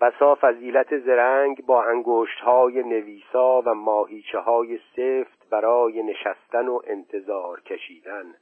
بسا 0.00 0.38
فضیلت 0.40 0.98
زرنگ 0.98 1.66
با 1.66 1.82
انگشت 1.82 2.40
های 2.40 2.82
نویسا 2.82 3.62
و 3.66 3.74
ماهیچه 3.74 4.38
های 4.38 4.78
سفت 4.96 5.50
برای 5.50 6.02
نشستن 6.02 6.68
و 6.68 6.80
انتظار 6.86 7.60
کشیدن 7.60 8.34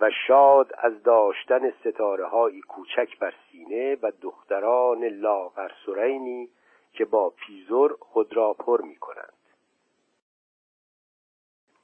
و 0.00 0.10
شاد 0.26 0.72
از 0.78 1.02
داشتن 1.02 1.70
ستاره 1.70 2.26
های 2.26 2.60
کوچک 2.60 3.18
بر 3.18 3.32
سینه 3.50 3.96
و 4.02 4.12
دختران 4.22 5.04
لاغر 5.04 5.70
سرینی 5.86 6.48
که 6.92 7.04
با 7.04 7.30
پیزور 7.30 7.96
خود 8.00 8.36
را 8.36 8.52
پر 8.52 8.82
می 8.82 8.96
کنند 8.96 9.32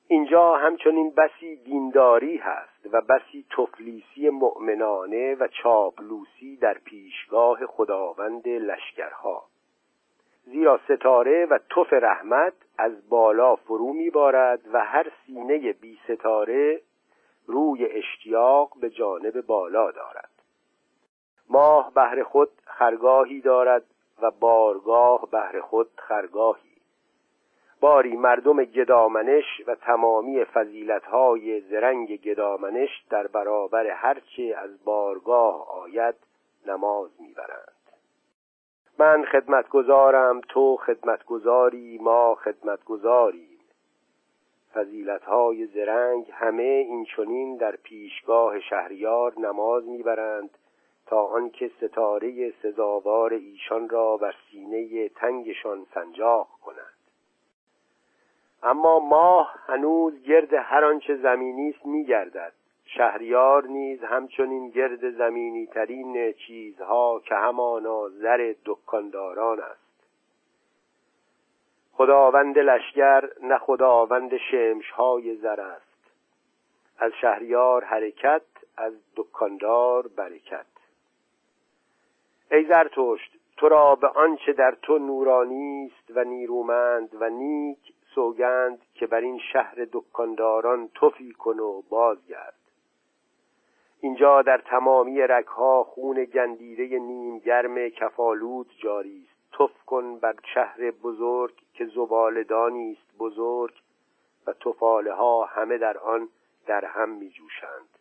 اینجا 0.09 0.55
همچنین 0.55 1.11
بسی 1.11 1.57
دینداری 1.57 2.37
هست 2.37 2.87
و 2.93 3.01
بسی 3.01 3.45
تفلیسی 3.57 4.31
مؤمنانه 4.31 5.35
و 5.35 5.49
چاپلوسی 5.49 6.57
در 6.57 6.75
پیشگاه 6.75 7.67
خداوند 7.67 8.49
لشکرها. 8.49 9.45
زیرا 10.45 10.81
ستاره 10.85 11.47
و 11.47 11.59
تف 11.59 11.93
رحمت 11.93 12.53
از 12.79 13.09
بالا 13.09 13.57
فرو 13.57 13.93
میبارد 13.93 14.61
و 14.73 14.85
هر 14.85 15.13
سینه 15.27 15.73
بی 15.73 15.99
ستاره 16.05 16.81
روی 17.47 17.87
اشتیاق 17.87 18.73
به 18.81 18.91
جانب 18.91 19.41
بالا 19.41 19.91
دارد. 19.91 20.31
ماه 21.51 21.95
بهر 21.95 22.23
خود 22.23 22.51
خرگاهی 22.65 23.41
دارد 23.41 23.85
و 24.23 24.31
بارگاه 24.31 25.31
بهر 25.31 25.61
خود 25.61 25.89
خرگاهی. 25.97 26.77
باری 27.81 28.17
مردم 28.17 28.65
گدامنش 28.65 29.45
و 29.67 29.75
تمامی 29.75 30.45
فضیلتهای 30.45 31.61
زرنگ 31.61 32.17
گدامنش 32.17 33.05
در 33.11 33.27
برابر 33.27 33.87
هرچه 33.87 34.55
از 34.59 34.85
بارگاه 34.85 35.83
آید 35.83 36.15
نماز 36.67 37.11
می‌برند. 37.21 37.73
من 38.99 39.25
خدمتگزارم 39.25 40.41
تو 40.41 40.77
خدمتگزاری 40.77 41.99
ما 41.99 42.35
خدمتگزاریم. 42.35 43.59
فضیلتهای 44.75 45.67
زرنگ 45.67 46.31
همه 46.33 46.63
این 46.63 47.05
چنین 47.17 47.57
در 47.57 47.77
پیشگاه 47.77 48.61
شهریار 48.61 49.33
نماز 49.39 49.89
می‌برند 49.89 50.51
تا 51.07 51.25
آنکه 51.25 51.71
ستاره 51.81 52.51
سزاوار 52.63 53.33
ایشان 53.33 53.89
را 53.89 54.17
بر 54.17 54.35
سینه 54.51 55.09
تنگشان 55.09 55.87
سنجاق 55.95 56.49
کنند. 56.65 56.97
اما 58.63 58.99
ماه 58.99 59.55
هنوز 59.67 60.23
گرد 60.23 60.55
هر 60.55 60.85
آنچه 60.85 61.17
زمینی 61.17 61.71
است 61.71 61.87
میگردد. 61.87 62.53
شهریار 62.85 63.67
نیز 63.67 64.03
همچنین 64.03 64.71
گرد 64.71 65.11
زمینی 65.11 65.67
ترین 65.67 66.33
چیزها 66.33 67.21
که 67.25 67.35
همانا 67.35 68.09
زر 68.09 68.55
دکانداران 68.65 69.61
است. 69.61 69.87
خداوند 71.93 72.59
لشگر 72.59 73.29
نه 73.43 73.59
خداوند 73.59 74.37
شمشهای 74.37 75.37
زر 75.37 75.61
است. 75.61 75.87
از 76.99 77.13
شهریار 77.21 77.85
حرکت 77.85 78.43
از 78.77 78.93
دکاندار 79.17 80.07
برکت. 80.17 80.76
ای 82.51 82.65
زرتشت 82.65 83.37
تو 83.57 83.69
را 83.69 83.95
به 83.95 84.09
آنچه 84.09 84.53
در 84.53 84.77
تو 84.83 84.99
نورانی 84.99 85.93
است 85.93 86.11
و 86.17 86.25
نیرومند 86.25 87.17
و 87.21 87.29
نیک 87.31 87.79
سوگند 88.15 88.83
که 88.95 89.07
بر 89.07 89.21
این 89.21 89.39
شهر 89.53 89.87
دکانداران 89.93 90.89
توفی 90.95 91.33
کن 91.33 91.59
و 91.59 91.83
بازگرد. 91.89 92.55
اینجا 94.01 94.43
در 94.43 94.59
تمامی 94.59 95.21
رگها 95.21 95.85
خون 95.85 96.25
گندیده 96.25 96.99
نیم 96.99 97.39
گرم 97.39 97.89
کفالود 97.89 98.67
جاری 98.79 99.27
است. 99.27 99.37
تف 99.59 99.85
کن 99.87 100.19
بر 100.19 100.35
شهر 100.55 100.91
بزرگ 100.91 101.55
که 101.75 101.87
زبالدانی 101.87 102.93
است 102.93 103.19
بزرگ 103.19 103.75
و 104.47 104.53
تفاله 104.53 105.13
ها 105.13 105.45
همه 105.45 105.79
در 105.79 105.99
آن 105.99 106.29
در 106.67 106.85
هم 106.85 107.09
می 107.09 107.31
جوشند 107.31 107.96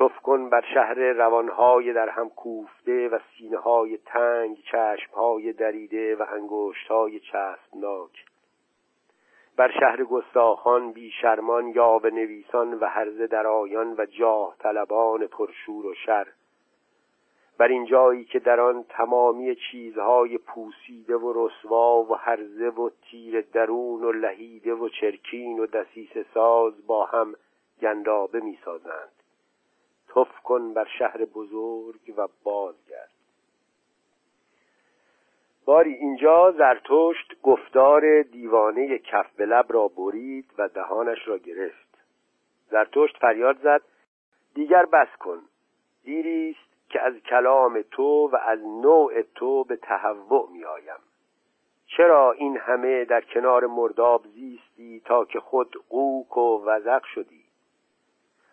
تف 0.00 0.16
کن 0.22 0.48
بر 0.48 0.64
شهر 0.74 0.94
روانهای 0.94 1.92
در 1.92 2.08
هم 2.08 2.28
کوفته 2.28 3.08
و 3.08 3.18
سینه 3.18 3.58
های 3.58 3.96
تنگ 3.96 4.58
چشمهای 4.72 5.52
دریده 5.52 6.16
و 6.16 6.24
انگشتهای 6.32 7.20
چسبناک. 7.20 8.24
بر 9.56 9.70
شهر 9.80 10.04
گستاخان 10.04 10.92
بی 10.92 11.10
شرمان 11.10 11.68
یا 11.68 11.98
به 11.98 12.10
نویسان 12.10 12.74
و 12.74 12.84
هرزه 12.84 13.26
درایان 13.26 13.94
و 13.98 14.06
جاه 14.06 14.56
طلبان 14.58 15.26
پرشور 15.26 15.86
و 15.86 15.94
شر. 15.94 16.26
بر 17.58 17.68
این 17.68 17.84
جایی 17.86 18.24
که 18.24 18.38
در 18.38 18.60
آن 18.60 18.84
تمامی 18.88 19.54
چیزهای 19.54 20.38
پوسیده 20.38 21.16
و 21.16 21.46
رسوا 21.46 22.02
و 22.02 22.14
هرزه 22.14 22.68
و 22.68 22.90
تیر 23.10 23.40
درون 23.40 24.04
و 24.04 24.12
لهیده 24.12 24.74
و 24.74 24.88
چرکین 24.88 25.58
و 25.58 25.66
دسیس 25.66 26.18
ساز 26.34 26.86
با 26.86 27.04
هم 27.04 27.34
گندابه 27.82 28.40
می 28.40 28.58
سازند 28.64 29.12
تف 30.14 30.42
کن 30.44 30.74
بر 30.74 30.88
شهر 30.98 31.24
بزرگ 31.24 32.14
و 32.16 32.28
بازگرد. 32.44 33.10
باری 35.64 35.92
اینجا 35.92 36.52
زرتشت 36.52 37.42
گفتار 37.42 38.22
دیوانه 38.22 38.98
کف 38.98 39.34
به 39.36 39.46
لب 39.46 39.66
را 39.68 39.88
برید 39.88 40.50
و 40.58 40.68
دهانش 40.68 41.28
را 41.28 41.38
گرفت. 41.38 41.98
زرتشت 42.70 43.16
فریاد 43.16 43.58
زد 43.62 43.82
دیگر 44.54 44.86
بس 44.86 45.08
کن. 45.20 45.38
دیریست 46.04 46.70
که 46.88 47.00
از 47.00 47.14
کلام 47.14 47.82
تو 47.90 48.30
و 48.32 48.36
از 48.36 48.60
نوع 48.60 49.22
تو 49.22 49.64
به 49.64 49.76
تهوع 49.76 50.48
می 50.52 50.64
آیم. 50.64 51.00
چرا 51.86 52.32
این 52.32 52.56
همه 52.56 53.04
در 53.04 53.20
کنار 53.20 53.66
مرداب 53.66 54.26
زیستی 54.26 55.00
تا 55.04 55.24
که 55.24 55.40
خود 55.40 55.76
قوک 55.88 56.36
و 56.36 56.64
وزق 56.64 57.04
شدی؟ 57.04 57.39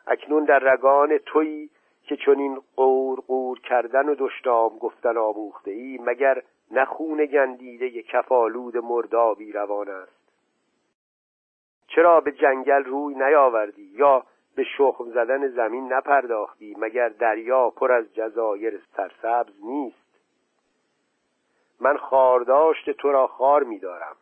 اکنون 0.07 0.45
در 0.45 0.59
رگان 0.59 1.17
تویی 1.17 1.69
که 2.03 2.17
چنین 2.17 2.61
قور 2.75 3.19
قور 3.19 3.59
کردن 3.59 4.09
و 4.09 4.15
دشتام 4.19 4.77
گفتن 4.77 5.17
آموخته 5.17 5.71
ای 5.71 5.99
مگر 6.01 6.41
نخون 6.71 7.25
گندیده 7.25 8.01
کفالود 8.01 8.77
مردابی 8.77 9.51
روان 9.51 9.89
است؟ 9.89 10.17
چرا 11.87 12.21
به 12.21 12.31
جنگل 12.31 12.83
روی 12.83 13.15
نیاوردی 13.15 13.91
یا 13.95 14.23
به 14.55 14.63
شخم 14.63 15.11
زدن 15.11 15.47
زمین 15.47 15.93
نپرداختی 15.93 16.75
مگر 16.79 17.09
دریا 17.09 17.69
پر 17.69 17.91
از 17.91 18.13
جزایر 18.13 18.81
سرسبز 18.97 19.63
نیست؟ 19.63 20.07
من 21.79 21.97
خارداشت 21.97 22.89
تو 22.89 23.11
را 23.11 23.27
خار 23.27 23.63
میدارم. 23.63 24.15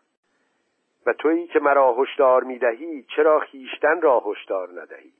و 1.05 1.13
تویی 1.13 1.47
که 1.47 1.59
مرا 1.59 1.93
هشدار 1.93 2.43
می‌دهی 2.43 3.03
چرا 3.15 3.39
خیشتن 3.39 4.01
را 4.01 4.23
هشدار 4.25 4.81
ندهی؟ 4.81 5.11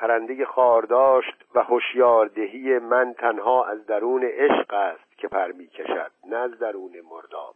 پرنده 0.00 0.44
خارداشت 0.44 1.44
و 1.54 1.62
هوشیاردهی 1.62 2.78
من 2.78 3.14
تنها 3.18 3.64
از 3.64 3.86
درون 3.86 4.24
عشق 4.24 4.72
است 4.72 5.16
که 5.18 5.28
پر 5.28 5.52
کشد 5.52 6.10
نه 6.26 6.36
از 6.36 6.58
درون 6.58 6.92
مرداب. 7.10 7.54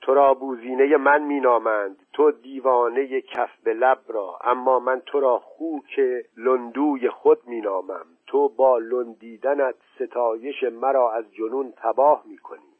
تو 0.00 0.14
را 0.14 0.34
بوزینه 0.34 0.96
من 0.96 1.22
مینامند 1.22 2.06
تو 2.12 2.30
دیوانه 2.30 3.20
کف 3.20 3.50
به 3.64 3.74
لب 3.74 3.98
را 4.08 4.38
اما 4.44 4.78
من 4.78 5.00
تو 5.00 5.20
را 5.20 5.38
خوک 5.38 6.00
لندوی 6.36 7.10
خود 7.10 7.48
مینامم 7.48 8.06
تو 8.26 8.48
با 8.48 8.78
لندیدنت 8.78 9.74
ستایش 9.94 10.62
مرا 10.62 11.12
از 11.12 11.34
جنون 11.34 11.72
تباه 11.76 12.22
می‌کنی 12.26 12.74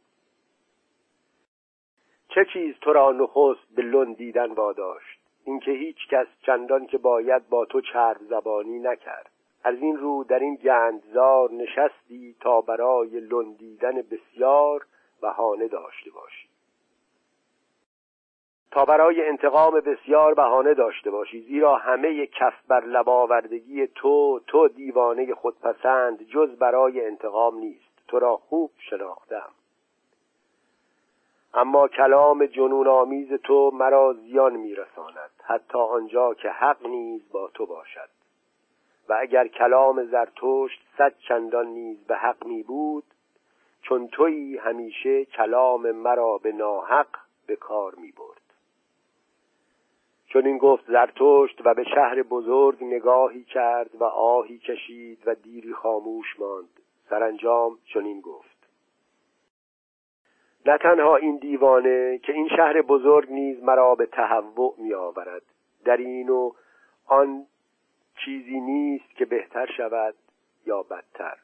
چه 2.29 2.47
چیز 2.53 2.75
تو 2.81 2.93
را 2.93 3.13
نخست 3.13 3.75
به 3.77 3.83
لندیدن 3.83 4.53
واداشت؟ 4.53 5.18
اینکه 5.49 5.71
هیچ 5.71 6.09
کس 6.11 6.27
چندان 6.47 6.87
که 6.87 6.99
باید 6.99 7.49
با 7.49 7.65
تو 7.65 7.81
چرب 7.81 8.17
زبانی 8.21 8.79
نکرد. 8.79 9.31
از 9.65 9.77
این 9.77 9.97
رو 9.97 10.25
در 10.25 10.39
این 10.39 10.55
گندزار 10.55 11.51
نشستی 11.51 12.37
تا 12.41 12.61
برای 12.61 13.21
لندیدن 13.21 14.03
بسیار 14.03 14.87
بهانه 15.21 15.69
داشته 15.69 16.11
باشی. 16.11 16.49
تا 18.71 18.85
برای 18.85 19.29
انتقام 19.29 19.81
بسیار 19.81 20.35
بهانه 20.35 20.75
داشته 20.75 21.11
باشی. 21.11 21.41
زیرا 21.41 21.77
همه 21.77 22.27
کف 22.27 22.55
بر 22.69 22.85
لباوردگی 22.85 23.87
تو 23.87 24.41
تو 24.47 24.69
دیوانه 24.69 25.35
خودپسند 25.35 26.23
جز 26.23 26.59
برای 26.59 27.07
انتقام 27.07 27.59
نیست. 27.59 28.09
تو 28.09 28.19
را 28.19 28.37
خوب 28.37 28.71
شناختم. 28.91 29.51
اما 31.55 31.89
کلام 31.89 32.47
جنون 32.47 32.89
آمیز 32.89 33.33
تو 33.33 33.71
مرا 33.75 34.13
زیان 34.13 34.57
میرساند. 34.57 35.31
حتی 35.45 35.79
آنجا 35.79 36.35
که 36.35 36.51
حق 36.51 36.87
نیز 36.87 37.33
با 37.33 37.51
تو 37.55 37.67
باشد. 37.67 38.09
و 39.09 39.17
اگر 39.21 39.49
کلام 39.49 40.05
زرتشت 40.05 40.81
صد 40.99 41.15
چندان 41.29 41.67
نیز 41.67 42.05
به 42.05 42.17
حق 42.17 42.47
می 42.47 42.63
بود 42.63 43.05
چون 43.83 44.09
تویی 44.09 44.57
همیشه 44.57 45.25
کلام 45.25 45.91
مرا 45.91 46.39
به 46.39 46.53
ناحق 46.53 47.09
به 47.47 47.57
کار 47.57 47.95
می 47.95 48.13
برد. 48.13 48.41
چون 50.27 50.47
این 50.47 50.59
گفت 50.59 50.87
زرتشت 50.87 51.61
و 51.65 51.75
به 51.75 51.85
شهر 51.85 52.23
بزرگ 52.23 52.85
نگاهی 52.85 53.45
کرد 53.45 53.91
و 53.95 54.05
آهی 54.05 54.59
کشید 54.59 55.23
و 55.27 55.35
دیری 55.35 55.73
خاموش 55.73 56.41
ماند. 56.41 56.81
سرانجام 57.11 57.79
چنین 57.95 58.21
گفت. 58.21 58.58
نه 60.67 60.79
تنها 60.79 61.17
این 61.17 61.37
دیوانه 61.37 62.19
که 62.19 62.33
این 62.33 62.49
شهر 62.49 62.83
بزرگ 62.83 63.31
نیز 63.31 63.63
مرا 63.63 63.95
به 63.95 64.07
تهوع 64.07 64.75
می 64.79 64.95
آورد 64.95 65.43
در 65.85 65.97
این 65.97 66.29
و 66.29 66.53
آن 67.07 67.47
چیزی 68.25 68.61
نیست 68.61 69.11
که 69.17 69.25
بهتر 69.25 69.67
شود 69.77 70.15
یا 70.67 70.83
بدتر. 70.83 71.37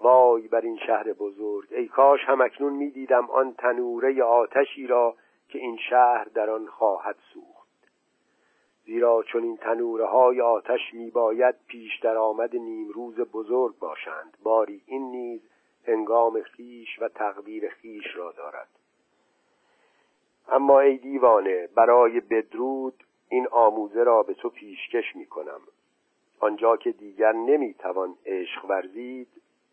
وای 0.00 0.48
بر 0.48 0.60
این 0.60 0.78
شهر 0.86 1.12
بزرگ. 1.12 1.68
ای 1.70 1.88
کاش 1.88 2.20
همکنون 2.26 2.72
می 2.72 2.90
دیدم 2.90 3.30
آن 3.30 3.54
تنوره 3.54 4.22
آتشی 4.22 4.86
را 4.86 5.14
که 5.48 5.58
این 5.58 5.76
شهر 5.90 6.24
در 6.34 6.50
آن 6.50 6.66
خواهد 6.66 7.16
سوخت. 7.34 7.68
زیرا 8.84 9.22
چون 9.22 9.42
این 9.42 9.56
تنوره 9.56 10.06
های 10.06 10.40
آتش 10.40 10.80
می 10.94 11.10
باید 11.10 11.54
پیش 11.66 12.00
در 12.00 12.16
آمد 12.16 12.56
نیمروز 12.56 13.20
بزرگ 13.20 13.78
باشند. 13.78 14.36
باری 14.42 14.82
این 14.86 15.10
نیز 15.10 15.40
هنگام 15.86 16.42
خیش 16.42 17.02
و 17.02 17.08
تقدیر 17.08 17.68
خیش 17.68 18.16
را 18.16 18.32
دارد. 18.32 18.68
اما 20.48 20.80
ای 20.80 20.96
دیوانه 20.96 21.66
برای 21.66 22.20
بدرود 22.20 23.04
این 23.28 23.48
آموزه 23.50 24.02
را 24.02 24.22
به 24.22 24.34
تو 24.34 24.48
پیشکش 24.48 25.16
می 25.16 25.26
کنم 25.26 25.60
آنجا 26.40 26.76
که 26.76 26.92
دیگر 26.92 27.32
نمی 27.32 27.74
توان 27.74 28.14
عشق 28.26 28.64
ورزید 28.64 29.28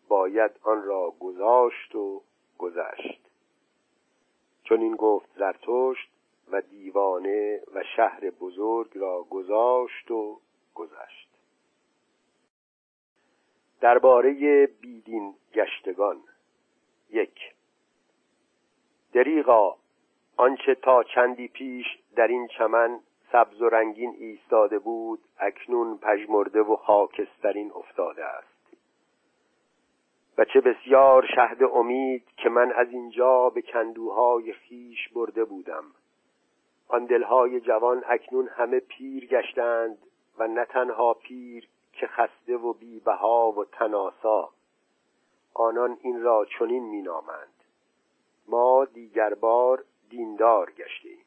باید 0.08 0.50
آن 0.62 0.82
را 0.82 1.14
گذاشت 1.20 1.94
و 1.94 2.22
گذشت. 2.58 3.20
چون 4.64 4.80
این 4.80 4.96
گفت 4.96 5.28
زرتشت 5.36 6.10
و 6.52 6.60
دیوانه 6.60 7.60
و 7.74 7.82
شهر 7.96 8.30
بزرگ 8.30 8.90
را 8.94 9.22
گذاشت 9.22 10.10
و 10.10 10.40
گذشت. 10.74 11.29
درباره 13.80 14.66
بیدین 14.66 15.34
گشتگان. 15.54 16.16
یک. 17.10 17.54
دریغا 19.12 19.76
آنچه 20.36 20.74
تا 20.74 21.02
چندی 21.02 21.48
پیش 21.48 21.86
در 22.16 22.26
این 22.26 22.46
چمن 22.46 23.00
سبز 23.32 23.62
و 23.62 23.68
رنگین 23.68 24.14
ایستاده 24.18 24.78
بود 24.78 25.20
اکنون 25.38 25.98
پژمرده 25.98 26.60
و 26.60 26.76
خاکسترین 26.76 27.72
افتاده 27.74 28.24
است. 28.24 28.50
و 30.38 30.44
چه 30.44 30.60
بسیار 30.60 31.26
شهد 31.34 31.62
امید 31.62 32.24
که 32.36 32.48
من 32.48 32.72
از 32.72 32.88
اینجا 32.90 33.50
به 33.50 33.62
کندوهای 33.62 34.52
خیش 34.52 35.08
برده 35.08 35.44
بودم. 35.44 35.84
آن 36.88 37.06
دلهای 37.06 37.60
جوان 37.60 38.04
اکنون 38.08 38.48
همه 38.48 38.80
پیر 38.80 39.26
گشتند 39.26 39.98
و 40.38 40.48
نه 40.48 40.64
تنها 40.64 41.14
پیر 41.14 41.68
که 42.00 42.06
خسته 42.06 42.56
و 42.56 42.72
بیبها 42.72 43.52
و 43.52 43.64
تناسا 43.64 44.48
آنان 45.54 45.98
این 46.02 46.22
را 46.22 46.46
چنین 46.58 46.82
مینامند. 46.82 47.64
ما 48.48 48.84
دیگر 48.84 49.34
بار 49.34 49.84
دیندار 50.10 50.70
گشتیم. 50.70 51.18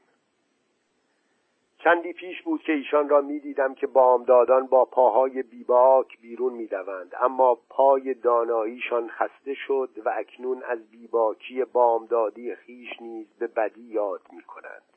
چندی 1.77 2.13
پیش 2.13 2.41
بود 2.41 2.61
که 2.61 2.71
ایشان 2.71 3.09
را 3.09 3.21
می‌دیدم 3.21 3.75
که 3.75 3.87
بامدادان 3.87 4.67
با 4.67 4.85
پاهای 4.85 5.43
بیباک 5.43 6.21
بیرون 6.21 6.53
می‌دوند 6.53 7.15
اما 7.21 7.55
پای 7.69 8.13
داناییشان 8.13 9.09
خسته 9.09 9.53
شد 9.53 9.89
و 10.05 10.13
اکنون 10.15 10.63
از 10.63 10.89
بیباکی 10.91 11.65
بامدادی 11.65 12.55
خیش 12.55 13.01
نیز 13.01 13.27
به 13.39 13.47
بدی 13.47 13.81
یاد 13.81 14.21
می‌کنند. 14.31 14.92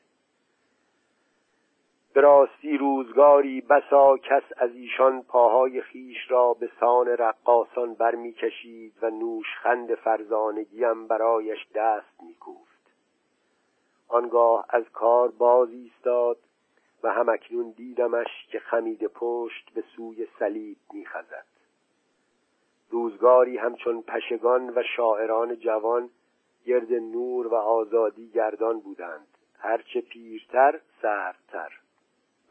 به 2.17 2.23
راستی 2.23 2.77
روزگاری 2.77 3.61
بسا 3.61 4.17
کس 4.17 4.43
از 4.57 4.75
ایشان 4.75 5.23
پاهای 5.23 5.81
خیش 5.81 6.17
را 6.31 6.53
به 6.53 6.69
سان 6.79 7.07
رقاسان 7.07 7.93
برمیکشید 7.93 8.93
و 9.01 9.09
نوشخند 9.09 9.95
فرزانگیم 9.95 11.07
برایش 11.07 11.67
دست 11.75 12.23
میکوفت. 12.23 12.91
آنگاه 14.07 14.65
از 14.69 14.83
کار 14.93 15.31
باز 15.31 15.69
ایستاد 15.69 16.37
و 17.03 17.13
همکنون 17.13 17.71
دیدمش 17.71 18.47
که 18.51 18.59
خمید 18.59 19.07
پشت 19.07 19.71
به 19.75 19.83
سوی 19.95 20.27
صلیب 20.39 20.77
میخزد. 20.93 21.47
روزگاری 22.89 23.57
همچون 23.57 24.01
پشگان 24.01 24.69
و 24.69 24.83
شاعران 24.95 25.55
جوان 25.55 26.09
گرد 26.65 26.93
نور 26.93 27.47
و 27.47 27.55
آزادی 27.55 28.29
گردان 28.29 28.79
بودند. 28.79 29.27
هرچه 29.59 30.01
پیرتر 30.01 30.79
سردتر. 31.01 31.86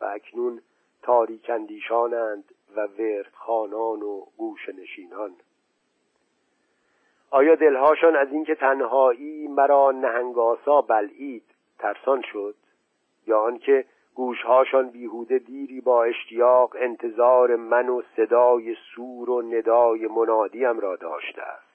و 0.00 0.04
اکنون 0.04 0.60
تاریکندیشانند 1.02 2.44
و 2.76 2.80
وردخانان 2.80 4.02
و 4.02 4.24
گوش 4.36 4.68
نشینان 4.68 5.36
آیا 7.30 7.54
دلهاشان 7.54 8.16
از 8.16 8.28
اینکه 8.32 8.54
تنهایی 8.54 9.48
مرا 9.48 9.90
نهنگاسا 9.90 10.80
بلعید 10.80 11.44
ترسان 11.78 12.22
شد 12.32 12.54
یا 13.26 13.40
آنکه 13.40 13.84
گوشهاشان 14.14 14.90
بیهوده 14.90 15.38
دیری 15.38 15.80
با 15.80 16.04
اشتیاق 16.04 16.76
انتظار 16.78 17.56
من 17.56 17.88
و 17.88 18.02
صدای 18.16 18.76
سور 18.94 19.30
و 19.30 19.42
ندای 19.42 20.06
منادیم 20.06 20.80
را 20.80 20.96
داشته 20.96 21.65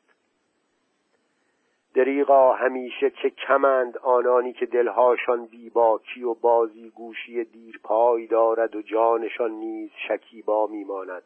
دریغا 1.93 2.53
همیشه 2.53 3.09
چه 3.09 3.29
کمند 3.29 3.97
آنانی 3.97 4.53
که 4.53 4.65
دلهاشان 4.65 5.45
بیباکی 5.45 6.23
و 6.23 6.33
بازی 6.33 6.89
گوشی 6.89 7.43
دیر 7.43 7.79
پای 7.83 8.27
دارد 8.27 8.75
و 8.75 8.81
جانشان 8.81 9.51
نیز 9.51 9.91
شکیبا 10.07 10.67
میماند. 10.67 11.23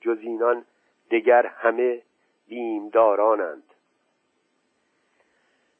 جز 0.00 0.18
اینان 0.20 0.64
دگر 1.10 1.46
همه 1.46 2.02
بیمدارانند 2.48 3.62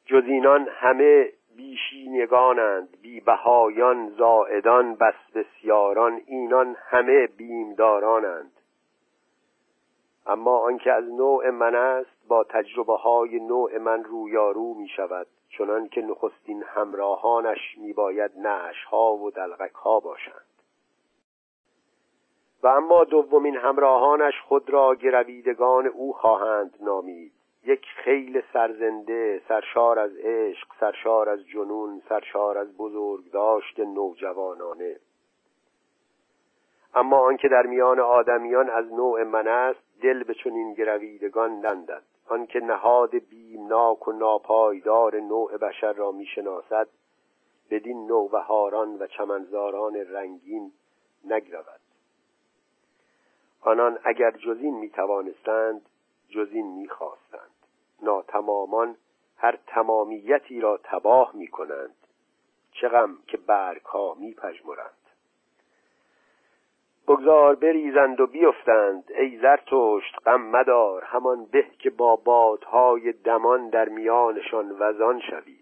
جز 0.05 0.23
اینان 0.25 0.67
همه 0.71 1.31
بیشینگانند 1.55 3.01
بیبهایان 3.01 4.09
زائدان 4.09 4.95
بس 4.95 5.15
بسیاران 5.35 6.21
اینان 6.25 6.75
همه 6.79 7.27
بیمدارانند. 7.27 8.51
اما 10.27 10.57
آنکه 10.57 10.91
از 10.91 11.03
نوع 11.03 11.49
من 11.49 11.75
است 11.75 12.14
با 12.27 12.43
تجربه 12.43 12.95
های 12.95 13.39
نوع 13.39 13.77
من 13.77 14.03
رویارو 14.03 14.73
می 14.73 14.87
شود 14.87 15.27
چنان 15.49 15.87
که 15.87 16.01
نخستین 16.01 16.63
همراهانش 16.63 17.77
می 17.77 17.93
باید 17.93 18.31
نعش 18.37 18.83
ها 18.83 19.15
و 19.15 19.31
دلغک 19.31 19.73
ها 19.73 19.99
باشند. 19.99 20.45
و 22.63 22.67
اما 22.67 23.03
دومین 23.03 23.57
همراهانش 23.57 24.33
خود 24.47 24.69
را 24.69 24.95
گرویدگان 24.95 25.87
او 25.87 26.13
خواهند 26.13 26.77
نامید. 26.81 27.31
یک 27.65 27.85
خیل 27.95 28.41
سرزنده 28.53 29.41
سرشار 29.47 29.99
از 29.99 30.11
عشق 30.17 30.67
سرشار 30.79 31.29
از 31.29 31.39
جنون 31.47 32.01
سرشار 32.09 32.57
از 32.57 32.77
بزرگداشت 32.77 33.79
نوجوانانه. 33.79 34.95
اما 36.95 37.17
آنکه 37.17 37.47
در 37.47 37.65
میان 37.65 37.99
آدمیان 37.99 38.69
از 38.69 38.93
نوع 38.93 39.23
من 39.23 39.47
است 39.47 39.79
دل 40.01 40.23
به 40.23 40.33
چنین 40.33 40.73
گرویدگان 40.73 41.51
نندد 41.51 42.03
آنکه 42.25 42.59
نهاد 42.59 43.15
بیمناک 43.15 44.07
و 44.07 44.11
ناپایدار 44.11 45.19
نوع 45.19 45.57
بشر 45.57 45.93
را 45.93 46.11
می‌شناسد 46.11 46.87
بدین 47.69 48.07
نوبهاران 48.07 48.95
و 48.95 49.07
چمنزاران 49.07 49.95
رنگین 49.95 50.71
نگرود. 51.25 51.79
آنان 53.61 53.99
اگر 54.03 54.31
جزین 54.31 54.75
می‌توانستند 54.75 55.89
جزین 56.29 56.67
می‌خواستند. 56.67 57.51
ناتمامان 58.01 58.97
هر 59.37 59.59
تمامیتی 59.67 60.61
را 60.61 60.79
تباه 60.83 61.31
می‌کنند. 61.35 61.95
چه 62.71 62.89
غم 62.89 63.17
که 63.27 63.37
برگها 63.37 64.13
میپژمرند. 64.13 65.04
بگذار 67.07 67.55
بریزند 67.55 68.19
و 68.19 68.27
بیفتند. 68.27 69.11
ای 69.17 69.37
زرتشت 69.37 70.15
غم 70.25 70.41
مدار 70.41 71.03
همان 71.03 71.45
به 71.45 71.65
که 71.79 71.89
با 71.89 72.15
بادهای 72.15 73.11
دمان 73.11 73.69
در 73.69 73.89
میانشان 73.89 74.75
وزان 74.79 75.19
شوی. 75.19 75.57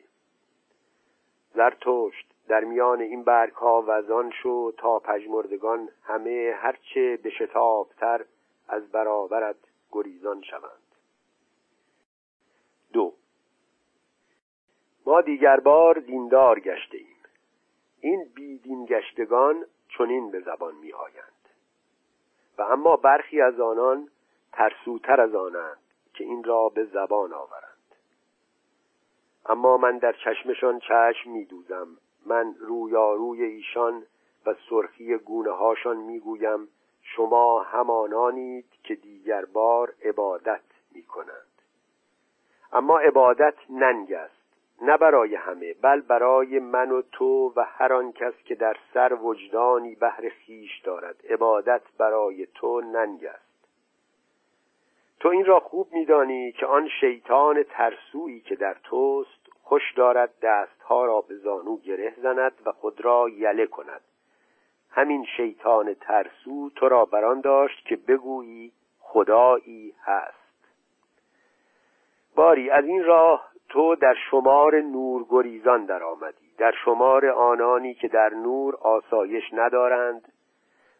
زرتشت 1.53 2.33
در 2.47 2.63
میان 2.63 3.01
این 3.01 3.23
برگ 3.23 3.53
ها 3.53 3.83
وزان 3.87 4.31
شو 4.31 4.71
تا 4.77 4.99
پژمردگان 4.99 5.89
همه 6.03 6.55
هرچه 6.57 7.19
به 7.23 7.29
شتابتر 7.29 8.25
از 8.67 8.91
برابرت 8.91 9.55
گریزان 9.91 10.41
شوند. 10.41 10.83
دو. 12.93 13.13
ما 15.05 15.21
دیگر 15.21 15.59
بار 15.59 15.99
دیندار 15.99 16.59
گشته 16.59 16.97
ایم 16.97 17.07
این 18.01 18.25
بیدین 18.35 18.85
گشتگان 18.85 19.65
چنین 19.97 20.31
به 20.31 20.39
زبان 20.39 20.75
می 20.75 20.93
آیند 20.93 21.32
و 22.57 22.61
اما 22.61 22.95
برخی 22.95 23.41
از 23.41 23.59
آنان 23.59 24.09
ترسوتر 24.51 25.21
از 25.21 25.35
آنند 25.35 25.77
که 26.13 26.23
این 26.23 26.43
را 26.43 26.69
به 26.69 26.85
زبان 26.85 27.33
آورند. 27.33 27.73
اما 29.45 29.77
من 29.77 29.97
در 29.97 30.13
چشمشان 30.13 30.79
چشم 30.79 31.29
می 31.29 31.45
دوزم 31.45 31.87
من 32.25 32.55
رویاروی 32.59 33.43
ایشان 33.43 34.03
و 34.45 34.55
سرخی 34.69 35.17
گونه 35.17 35.51
هاشان 35.51 35.97
می 35.97 36.19
گویم 36.19 36.67
شما 37.01 37.63
همانانید 37.63 38.65
که 38.83 38.95
دیگر 38.95 39.45
بار 39.45 39.93
عبادت 40.03 40.63
می 40.91 41.03
کنند 41.03 41.61
اما 42.73 42.99
عبادت 42.99 43.55
ننگ 43.69 44.13
است. 44.13 44.42
نه 44.83 44.97
برای 44.97 45.35
همه 45.35 45.73
بل 45.73 46.01
برای 46.01 46.59
من 46.59 46.91
و 46.91 47.01
تو 47.11 47.53
و 47.55 47.65
هر 47.67 47.93
آن 47.93 48.11
کس 48.11 48.33
که 48.45 48.55
در 48.55 48.77
سر 48.93 49.13
وجدانی 49.13 49.95
بهر 49.95 50.29
خیش 50.29 50.79
دارد. 50.79 51.15
عبادت 51.29 51.81
برای 51.97 52.45
تو 52.45 52.81
ننگ 52.81 53.25
است. 53.25 53.67
تو 55.19 55.29
این 55.29 55.45
را 55.45 55.59
خوب 55.59 55.93
میدانی 55.93 56.51
که 56.51 56.65
آن 56.65 56.89
شیطان 56.99 57.63
ترسویی 57.63 58.39
که 58.39 58.55
در 58.55 58.75
توست 58.83 59.49
خوش 59.61 59.93
دارد 59.95 60.33
دستها 60.41 61.05
را 61.05 61.21
به 61.21 61.35
زانو 61.35 61.77
گره 61.77 62.13
زند 62.17 62.53
و 62.65 62.71
خود 62.71 63.05
را 63.05 63.29
یله 63.29 63.65
کند. 63.65 64.01
همین 64.89 65.25
شیطان 65.37 65.93
ترسو 65.93 66.69
تو 66.75 66.89
را 66.89 67.05
بران 67.05 67.41
داشت 67.41 67.85
که 67.85 67.95
بگویی 67.95 68.71
خدایی 68.99 69.95
هست. 70.03 70.43
باری 72.35 72.69
از 72.69 72.85
این 72.85 73.03
راه 73.03 73.52
تو 73.73 73.95
در 73.95 74.15
شمار 74.31 74.81
نور 74.81 75.25
گریزان 75.29 75.85
در 75.85 76.03
آمدی 76.03 76.53
در 76.57 76.73
شمار 76.85 77.25
آنانی 77.25 77.93
که 77.93 78.07
در 78.07 78.29
نور 78.29 78.75
آسایش 78.75 79.43
ندارند 79.53 80.33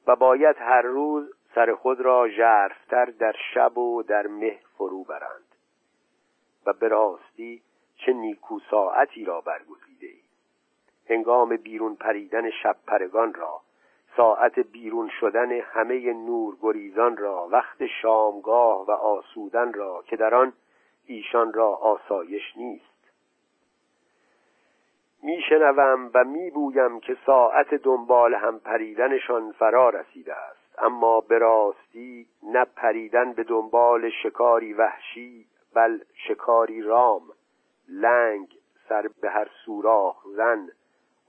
و 0.07 0.15
باید 0.15 0.55
هر 0.59 0.81
روز 0.81 1.33
سر 1.55 1.75
خود 1.75 2.01
را 2.01 2.29
ژرفتر 2.29 3.05
در 3.05 3.35
شب 3.53 3.77
و 3.77 4.03
در 4.03 4.27
مه 4.27 4.59
فرو 4.77 5.03
برند 5.03 5.55
و 6.65 6.73
به 6.73 6.87
راستی 6.87 7.61
چه 7.95 8.13
نیکو 8.13 8.59
ساعتی 8.71 9.25
را 9.25 9.41
برگزیده 9.41 10.07
ای. 10.07 10.21
هنگام 11.09 11.57
بیرون 11.57 11.95
پریدن 11.95 12.49
شب 12.49 12.75
پرگان 12.87 13.33
را 13.33 13.61
ساعت 14.17 14.59
بیرون 14.59 15.09
شدن 15.19 15.51
همه 15.51 16.13
نور 16.13 16.57
گریزان 16.61 17.17
را 17.17 17.47
وقت 17.51 17.85
شامگاه 18.01 18.85
و 18.85 18.91
آسودن 18.91 19.73
را 19.73 20.03
که 20.07 20.15
در 20.15 20.35
آن 20.35 20.53
ایشان 21.05 21.53
را 21.53 21.67
آسایش 21.67 22.57
نیست. 22.57 22.93
میشنوم 25.23 26.11
و 26.13 26.23
میبویم 26.23 26.99
که 26.99 27.17
ساعت 27.25 27.73
دنبال 27.73 28.33
هم 28.33 28.59
پریدنشان 28.59 29.51
فرا 29.51 29.89
رسیده 29.89 30.35
است. 30.35 30.63
اما 30.77 31.21
به 31.21 31.37
راستی 31.37 32.27
نه 32.43 32.65
پریدن 32.65 33.33
به 33.33 33.43
دنبال 33.43 34.09
شکاری 34.23 34.73
وحشی 34.73 35.45
بل 35.73 35.99
شکاری 36.27 36.81
رام 36.81 37.21
لنگ 37.89 38.57
سر 38.89 39.09
به 39.21 39.29
هر 39.29 39.47
سوراخ 39.65 40.25
زن 40.35 40.69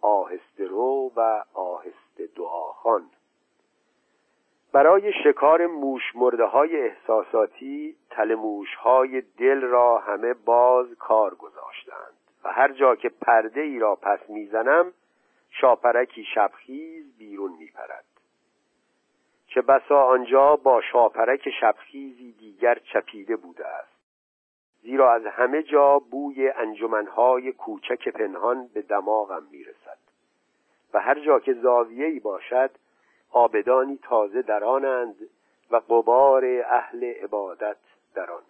آهسته 0.01 0.67
رو 0.67 1.13
و 1.17 1.45
آهسته 1.55 2.27
دعاخان 2.37 3.11
برای 4.75 5.13
شکار 5.25 5.67
موش 5.67 6.03
مرده 6.15 6.45
های 6.45 6.81
احساساتی 6.81 7.97
تلموش 8.11 8.75
های 8.75 9.21
دل 9.39 9.61
را 9.61 9.99
همه 9.99 10.35
باز 10.35 10.87
کار 10.99 11.35
گذاشتند 11.35 12.15
و 12.45 12.53
هر 12.53 12.73
جا 12.73 12.97
که 12.97 13.09
پرده 13.09 13.61
ای 13.61 13.79
را 13.79 13.97
پس 13.97 14.19
می‌زنم 14.29 14.93
شاپرکی 15.51 16.25
شبخیز 16.35 17.19
بیرون 17.19 17.53
میپرد. 17.59 18.05
چه 19.47 19.63
بسا 19.63 20.03
آنجا 20.03 20.57
با 20.57 20.81
شاپرک 20.81 21.51
شبخیزی 21.61 22.33
دیگر 22.33 22.79
چپیده 22.93 23.37
بوده 23.37 23.67
است. 23.67 23.95
زیرا 24.83 25.13
از 25.13 25.27
همه 25.27 25.63
جا 25.63 25.99
بوی 25.99 26.49
انجمنهای 26.49 27.53
کوچک 27.53 28.09
پنهان 28.09 28.69
به 28.75 28.83
دماغم 28.83 29.43
می‌رسد 29.51 29.99
و 30.95 31.01
هر 31.01 31.21
جا 31.21 31.41
که 31.41 31.53
زاویه‌ای 31.53 32.21
باشد 32.21 32.71
آبدانی 33.35 33.99
تازه 34.03 34.43
درانند 34.43 35.17
و 35.71 35.77
قبار 35.77 36.45
اهل 36.67 37.05
عبادت 37.05 37.77
در 38.15 38.31
آن. 38.31 38.43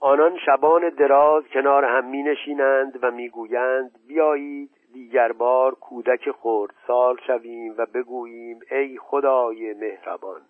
آنان 0.00 0.38
شبان 0.46 0.88
دراز 0.88 1.44
کنار 1.52 1.84
هم 1.84 2.04
می 2.04 2.22
نشینند 2.22 2.98
و 3.02 3.10
می‌گویند 3.10 4.06
بیایید 4.08 4.70
دیگر 4.92 5.32
بار 5.32 5.74
کودک 5.74 6.30
خورد 6.30 6.74
سال 6.86 7.16
شویم 7.26 7.74
و 7.78 7.86
بگوییم 7.86 8.60
ای 8.70 8.98
خدای 8.98 9.74
مهربان. 9.74 10.40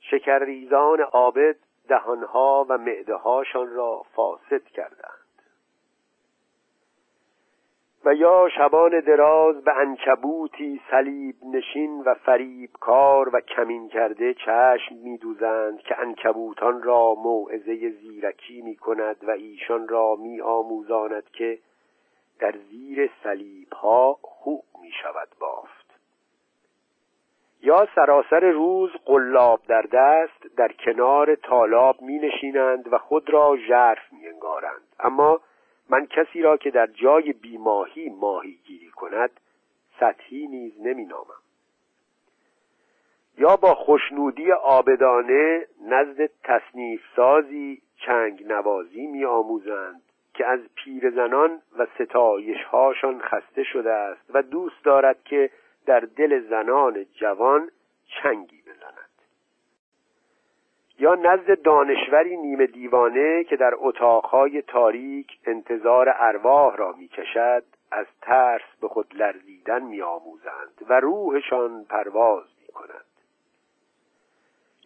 شکرریزان 0.00 1.00
عابد 1.00 1.56
دهانها 1.88 2.66
و 2.68 2.78
معدههاشان 2.78 3.74
را 3.74 4.02
فاسد 4.14 4.64
کردند. 4.64 5.25
و 8.06 8.14
یا 8.14 8.48
شبان 8.48 9.00
دراز 9.00 9.64
به 9.64 9.76
انکبوتی 9.76 10.80
صلیب 10.90 11.34
نشین 11.52 12.02
و 12.06 12.14
فریب 12.14 12.70
کار 12.80 13.36
و 13.36 13.40
کمین 13.40 13.88
کرده 13.88 14.34
چشم 14.34 14.94
میدوزند 15.02 15.78
که 15.78 16.00
انکبوتان 16.00 16.82
را 16.82 17.14
موعظه 17.14 17.90
زیرکی 17.90 18.62
می 18.62 18.76
کند 18.76 19.16
و 19.22 19.30
ایشان 19.30 19.88
را 19.88 20.16
می 20.16 20.40
آموزاند 20.40 21.30
که 21.32 21.58
در 22.38 22.54
زیر 22.70 23.10
صلیب 23.22 23.72
ها 23.72 24.18
خوب 24.22 24.64
می 24.82 24.90
شود 25.02 25.28
بافت. 25.40 25.86
یا 27.62 27.88
سراسر 27.94 28.50
روز 28.50 28.90
قلاب 29.04 29.60
در 29.68 29.82
دست 29.82 30.56
در 30.56 30.72
کنار 30.72 31.34
تالاب 31.34 32.02
می 32.02 32.18
نشینند 32.18 32.92
و 32.92 32.98
خود 32.98 33.30
را 33.30 33.56
ژرف 33.68 34.12
می 34.12 34.26
انگارند 34.26 34.82
اما 35.00 35.40
من 35.90 36.06
کسی 36.06 36.42
را 36.42 36.56
که 36.56 36.70
در 36.70 36.86
جای 36.86 37.32
بیماهی 37.32 38.08
ماهی 38.08 38.58
گیری 38.64 38.90
کند 38.90 39.30
سطحی 40.00 40.46
نیز 40.46 40.80
نمی 40.80 41.04
نامم 41.04 41.42
یا 43.38 43.56
با 43.56 43.74
خوشنودی 43.74 44.52
آبدانه 44.52 45.66
نزد 45.88 46.30
تصنیف 46.44 47.00
سازی 47.16 47.82
چنگ 47.96 48.46
نوازی 48.46 49.06
می 49.06 49.24
آموزند 49.24 50.02
که 50.34 50.46
از 50.46 50.60
پیرزنان 50.74 51.62
و 51.78 51.86
ستایش 51.94 52.62
هاشان 52.62 53.20
خسته 53.20 53.64
شده 53.64 53.92
است 53.92 54.30
و 54.34 54.42
دوست 54.42 54.84
دارد 54.84 55.24
که 55.24 55.50
در 55.86 56.00
دل 56.00 56.40
زنان 56.40 57.06
جوان 57.14 57.70
چنگی 58.06 58.62
یا 60.98 61.14
نزد 61.14 61.62
دانشوری 61.62 62.36
نیمه 62.36 62.66
دیوانه 62.66 63.44
که 63.44 63.56
در 63.56 63.74
اتاقهای 63.76 64.62
تاریک 64.62 65.38
انتظار 65.46 66.14
ارواح 66.16 66.76
را 66.76 66.92
می‌کشد 66.92 67.64
از 67.90 68.06
ترس 68.22 68.62
به 68.80 68.88
خود 68.88 69.14
لرزیدن 69.16 69.82
میآموزند 69.82 70.84
و 70.88 71.00
روحشان 71.00 71.84
پرواز 71.84 72.44
می‌کنند 72.66 73.04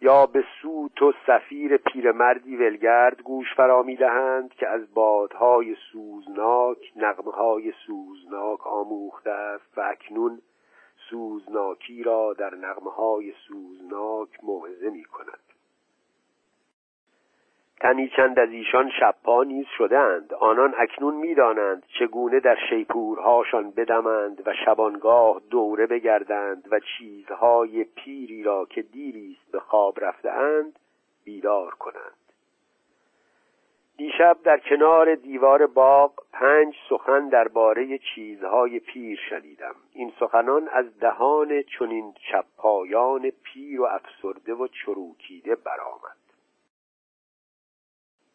یا 0.01 0.25
به 0.25 0.43
سوت 0.61 1.01
و 1.01 1.13
سفیر 1.27 1.77
پیرمردی 1.77 2.57
ولگرد 2.57 3.21
گوش 3.21 3.55
فرا 3.55 3.83
می‌دهند 3.83 4.53
که 4.53 4.67
از 4.67 4.93
بادهای 4.93 5.75
سوزناک 5.91 6.91
نغمه 6.95 7.73
سوزناک 7.85 8.67
آموخته 8.67 9.59
و 9.77 9.81
اکنون 9.81 10.41
سوزناکی 11.09 12.03
را 12.03 12.33
در 12.33 12.55
نغمه 12.55 12.91
های 12.91 13.33
سوزناک 13.47 14.29
موعظه 14.43 14.89
می 14.89 15.03
کند 15.03 15.50
تنی 17.81 18.09
چند 18.09 18.39
از 18.39 18.49
ایشان 18.49 18.91
شبها 18.99 19.43
نیز 19.43 19.65
شدهاند 19.77 20.33
آنان 20.33 20.73
اکنون 20.77 21.15
می‌دانند 21.15 21.83
چگونه 21.99 22.39
در 22.39 22.57
شیپورهاشان 22.69 23.71
بدمند 23.71 24.47
و 24.47 24.53
شبانگاه 24.65 25.41
دوره 25.49 25.87
بگردند 25.87 26.67
و 26.71 26.79
چیزهای 26.79 27.83
پیری 27.83 28.43
را 28.43 28.65
که 28.65 28.81
دیریست 28.81 29.51
به 29.51 29.59
خواب 29.59 30.03
رفتهاند 30.05 30.79
بیدار 31.25 31.71
کنند. 31.71 32.21
دیشب 33.97 34.37
در 34.43 34.59
کنار 34.59 35.15
دیوار 35.15 35.67
باغ 35.67 36.13
پنج 36.33 36.75
سخن 36.89 37.29
درباره 37.29 37.97
چیزهای 37.97 38.79
پیر 38.79 39.19
شنیدم. 39.29 39.75
این 39.93 40.13
سخنان 40.19 40.67
از 40.67 40.99
دهان 40.99 41.63
چنین 41.79 42.13
چپایان 42.31 43.31
پیر 43.43 43.81
و 43.81 43.85
افسرده 43.85 44.53
و 44.53 44.67
چروکیده 44.67 45.55
برآمد. 45.55 46.30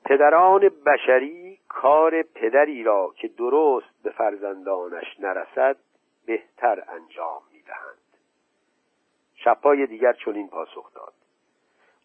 پدران 0.09 0.69
بشری 0.87 1.59
کار 1.69 2.23
پدری 2.23 2.83
را 2.83 3.13
که 3.17 3.29
درست 3.29 4.03
به 4.03 4.11
فرزندانش 4.11 5.21
نرسد 5.21 5.77
بهتر 6.27 6.85
انجام 6.89 7.43
می‌دهند. 7.53 7.99
شبهای 9.35 9.87
دیگر 9.87 10.13
چنین 10.13 10.49
پاسخ 10.49 10.95
داد. 10.95 11.13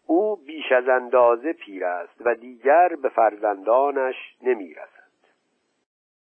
او 0.06 0.36
بیش 0.36 0.72
از 0.72 0.88
اندازه 0.88 1.52
پیر 1.52 1.84
است 1.84 2.14
و 2.24 2.34
دیگر 2.34 2.88
به 2.88 3.08
فرزندانش 3.08 4.36
نمی‌رسد. 4.42 5.12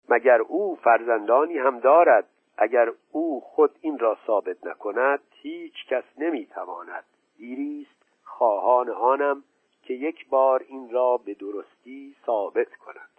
مگر 0.08 0.40
او 0.40 0.76
فرزندانی 0.76 1.58
هم 1.58 1.80
دارد؟ 1.80 2.26
اگر 2.56 2.92
او 3.12 3.40
خود 3.40 3.70
این 3.80 3.98
را 3.98 4.18
ثابت 4.26 4.66
نکند 4.66 5.20
هیچ 5.30 5.86
کس 5.88 6.04
نمی‌تواند. 6.18 7.04
دیریست 7.36 8.04
خواهان 8.24 8.90
آنم 8.90 9.44
که 9.82 9.94
یک 9.94 10.28
بار 10.28 10.64
این 10.68 10.90
را 10.90 11.16
به 11.16 11.34
درستی 11.34 12.16
ثابت 12.26 12.76
کند. 12.76 13.10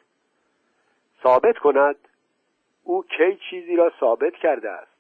ثابت 1.24 1.58
کند 1.58 1.96
او 2.84 3.04
کی 3.04 3.40
چیزی 3.50 3.76
را 3.76 3.92
ثابت 4.00 4.34
کرده 4.34 4.70
است. 4.70 4.92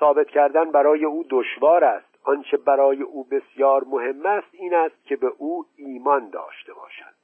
ثابت 0.00 0.28
کردن 0.28 0.70
برای 0.70 1.04
او 1.04 1.24
دشوار 1.30 1.84
است. 1.84 2.18
آنچه 2.24 2.56
برای 2.56 3.02
او 3.02 3.24
بسیار 3.24 3.84
مهم 3.84 4.26
است 4.26 4.48
این 4.52 4.74
است 4.74 5.04
که 5.04 5.16
به 5.16 5.32
او 5.38 5.66
ایمان 5.76 6.30
داشته 6.30 6.72
باشد. 6.74 7.20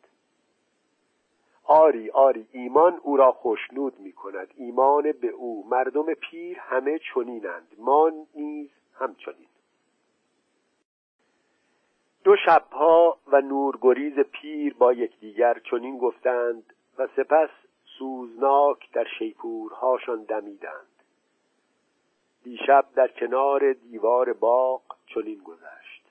آری 1.65 2.11
آری 2.11 2.47
ایمان 2.53 3.01
او 3.03 3.17
را 3.17 3.33
خوشنود 3.33 4.01
می 4.01 4.13
کند. 4.13 4.49
ایمان 4.57 5.13
به 5.13 5.29
او. 5.29 5.67
مردم 5.71 6.15
پیر 6.15 6.59
همه 6.59 6.99
چنینند. 6.99 7.69
ما 7.79 8.13
نیز 8.35 8.71
همچنین. 8.95 9.49
دو 12.27 12.37
شبها 12.37 13.19
و 13.33 13.41
نورگریز 13.41 14.19
پیر 14.19 14.75
با 14.75 14.93
یکدیگر 14.93 15.59
چنین 15.71 15.99
گفتند 15.99 16.73
و 16.99 17.07
سپس 17.17 17.49
سوزناک 17.99 18.93
در 18.93 19.05
شیپورهاشان 19.19 20.23
دمیدند. 20.23 21.03
دیشب 22.45 22.85
در 22.95 23.09
کنار 23.09 23.73
دیوار 23.73 24.33
باغ 24.33 24.83
چنین 25.07 25.41
گذشت. 25.45 26.03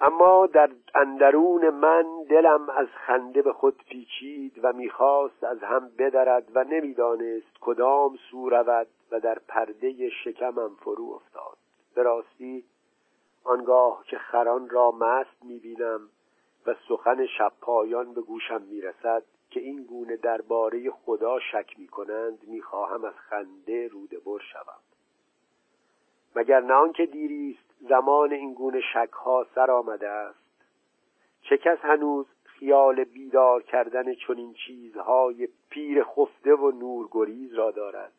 اما 0.00 0.46
در 0.46 0.70
اندرون 0.94 1.70
من 1.70 2.04
دلم 2.30 2.70
از 2.70 2.88
خنده 3.06 3.42
به 3.42 3.52
خود 3.52 3.84
پیچید 3.88 4.60
و 4.62 4.72
می‌خواست 4.72 5.44
از 5.44 5.62
هم 5.62 5.90
بدرد 5.98 6.44
و 6.54 6.64
نمی‌دانست 6.64 7.58
کدام 7.60 8.18
سو 8.30 8.50
رود 8.50 8.86
و 9.10 9.20
در 9.20 9.38
پرده 9.48 10.10
شکمم 10.10 10.70
فرو 10.80 11.04
افتاد. 11.04 11.56
به 11.94 12.02
راستی 12.02 12.64
آنگاه 13.44 14.04
که 14.06 14.18
خران 14.18 14.68
را 14.68 14.90
مست 14.90 15.44
می‌بینم 15.44 16.08
و 16.66 16.74
سخن 16.88 17.26
شب 17.26 17.52
به 18.14 18.20
گوشم 18.20 18.62
می‌رسد 18.62 19.22
که 19.50 19.60
این 19.60 19.82
گونه 19.82 20.16
درباره 20.16 20.90
خدا 20.90 21.40
شک 21.40 21.78
می‌کنند 21.78 22.38
می‌خواهم 22.46 23.04
از 23.04 23.14
خنده 23.14 23.88
روده 23.88 24.18
بر 24.18 24.38
شوم. 24.52 24.80
مگر 26.36 26.60
نه 26.60 26.74
آنکه 26.74 27.06
دیری 27.06 27.58
است 27.58 27.88
زمان 27.88 28.32
این 28.32 28.54
گونه 28.54 28.80
شکها 28.92 29.46
سر 29.54 29.70
آمده 29.70 30.08
است؟ 30.08 30.44
چه 31.42 31.56
کس 31.56 31.78
هنوز 31.78 32.26
خیال 32.44 33.04
بیدار 33.04 33.62
کردن 33.62 34.14
چنین 34.14 34.54
چیزهای 34.54 35.48
پیر 35.70 36.04
خفته 36.04 36.54
و 36.54 36.70
نورگریز 36.70 37.54
را 37.54 37.70
دارد؟ 37.70 38.12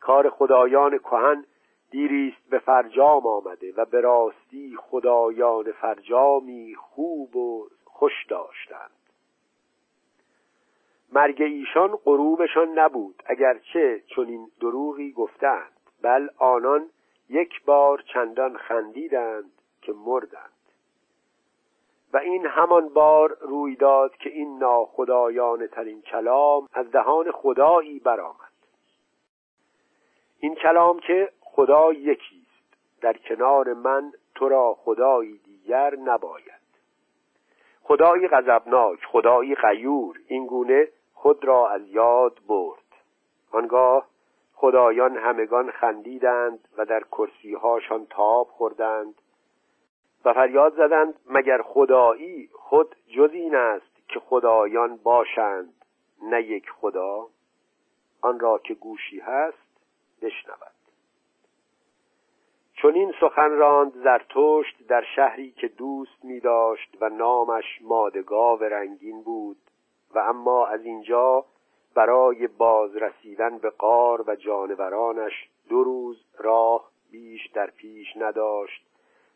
کار 0.00 0.30
خدایان 0.30 0.98
کهن 0.98 1.44
دیریست 1.90 2.48
به 2.50 2.58
فرجام 2.58 3.26
آمده 3.26 3.72
و 3.76 3.84
به 3.84 4.00
راستی 4.00 4.76
خدایان 4.76 5.72
فرجامی 5.72 6.74
خوب 6.74 7.36
و 7.36 7.68
خوش 7.84 8.26
داشتند. 8.28 8.90
مرگ 11.12 11.42
ایشان 11.42 11.96
غروبشان 11.96 12.78
نبود 12.78 13.22
اگرچه 13.26 14.02
چنین 14.06 14.50
دروغی 14.60 15.12
گفتند 15.12 15.72
بل 16.02 16.28
آنان 16.38 16.90
یک 17.28 17.64
بار 17.64 18.04
چندان 18.14 18.56
خندیدند 18.56 19.52
که 19.82 19.92
مردند. 19.92 20.52
و 22.12 22.16
این 22.16 22.46
همان 22.46 22.88
بار 22.88 23.38
روی 23.40 23.76
داد 23.76 24.16
که 24.16 24.30
این 24.30 24.58
ناخدایان 24.58 25.66
ترین 25.66 26.02
کلام 26.02 26.68
از 26.72 26.90
دهان 26.90 27.30
خدایی 27.30 27.98
برآمد. 27.98 28.52
این 30.40 30.54
کلام 30.54 31.00
که 31.00 31.32
خدا 31.52 31.92
یکیست. 31.92 32.48
در 33.00 33.12
کنار 33.12 33.72
من 33.72 34.12
تو 34.34 34.48
را 34.48 34.74
خدایی 34.74 35.38
دیگر 35.38 35.96
نباید. 35.96 36.68
خدایی 37.82 38.28
غضبناک 38.28 39.04
خدایی 39.04 39.54
غیور 39.54 40.16
این 40.26 40.46
گونه 40.46 40.88
خود 41.14 41.44
را 41.44 41.68
از 41.68 41.88
یاد 41.88 42.38
برد. 42.48 42.84
آنگاه 43.52 44.06
خدایان 44.54 45.16
همگان 45.16 45.70
خندیدند 45.70 46.68
و 46.78 46.84
در 46.84 47.00
کرسیهاشان 47.00 48.06
تاب 48.06 48.46
خوردند 48.46 49.14
و 50.24 50.32
فریاد 50.32 50.76
زدند 50.76 51.14
مگر 51.26 51.62
خدایی 51.62 52.50
خود 52.52 52.96
جز 53.16 53.30
این 53.32 53.54
است 53.54 54.08
که 54.08 54.20
خدایان 54.20 54.96
باشند 54.96 55.74
نه 56.22 56.42
یک 56.42 56.70
خدا؟ 56.70 57.26
آن 58.20 58.40
را 58.40 58.58
که 58.58 58.74
گوشی 58.74 59.20
هست 59.20 59.68
بشنود. 60.22 60.77
چون 62.82 62.94
این 62.94 63.14
سخن 63.20 63.50
راند 63.50 63.92
زرتشت 63.94 64.86
در 64.88 65.04
شهری 65.16 65.50
که 65.50 65.68
دوست 65.68 66.24
می 66.24 66.40
داشت 66.40 66.96
و 67.00 67.08
نامش 67.08 67.78
مادگاو 67.80 68.64
رنگین 68.64 69.22
بود 69.22 69.56
و 70.14 70.18
اما 70.18 70.66
از 70.66 70.84
اینجا 70.84 71.44
برای 71.94 72.46
بازرسیدن 72.46 73.58
به 73.58 73.70
قار 73.70 74.24
و 74.26 74.36
جانورانش 74.36 75.48
دو 75.68 75.84
روز 75.84 76.24
راه 76.38 76.90
بیش 77.10 77.46
در 77.46 77.70
پیش 77.70 78.16
نداشت 78.16 78.86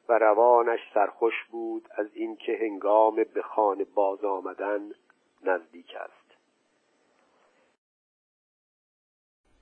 و 0.09 0.19
روانش 0.19 0.81
سرخوش 0.95 1.45
بود 1.51 1.89
از 1.97 2.07
اینکه 2.15 2.59
هنگام 2.61 3.17
به 3.35 3.43
خانه 3.43 3.85
باز 3.85 4.25
آمدن 4.25 4.91
نزدیک 5.45 5.97
است. 6.01 6.22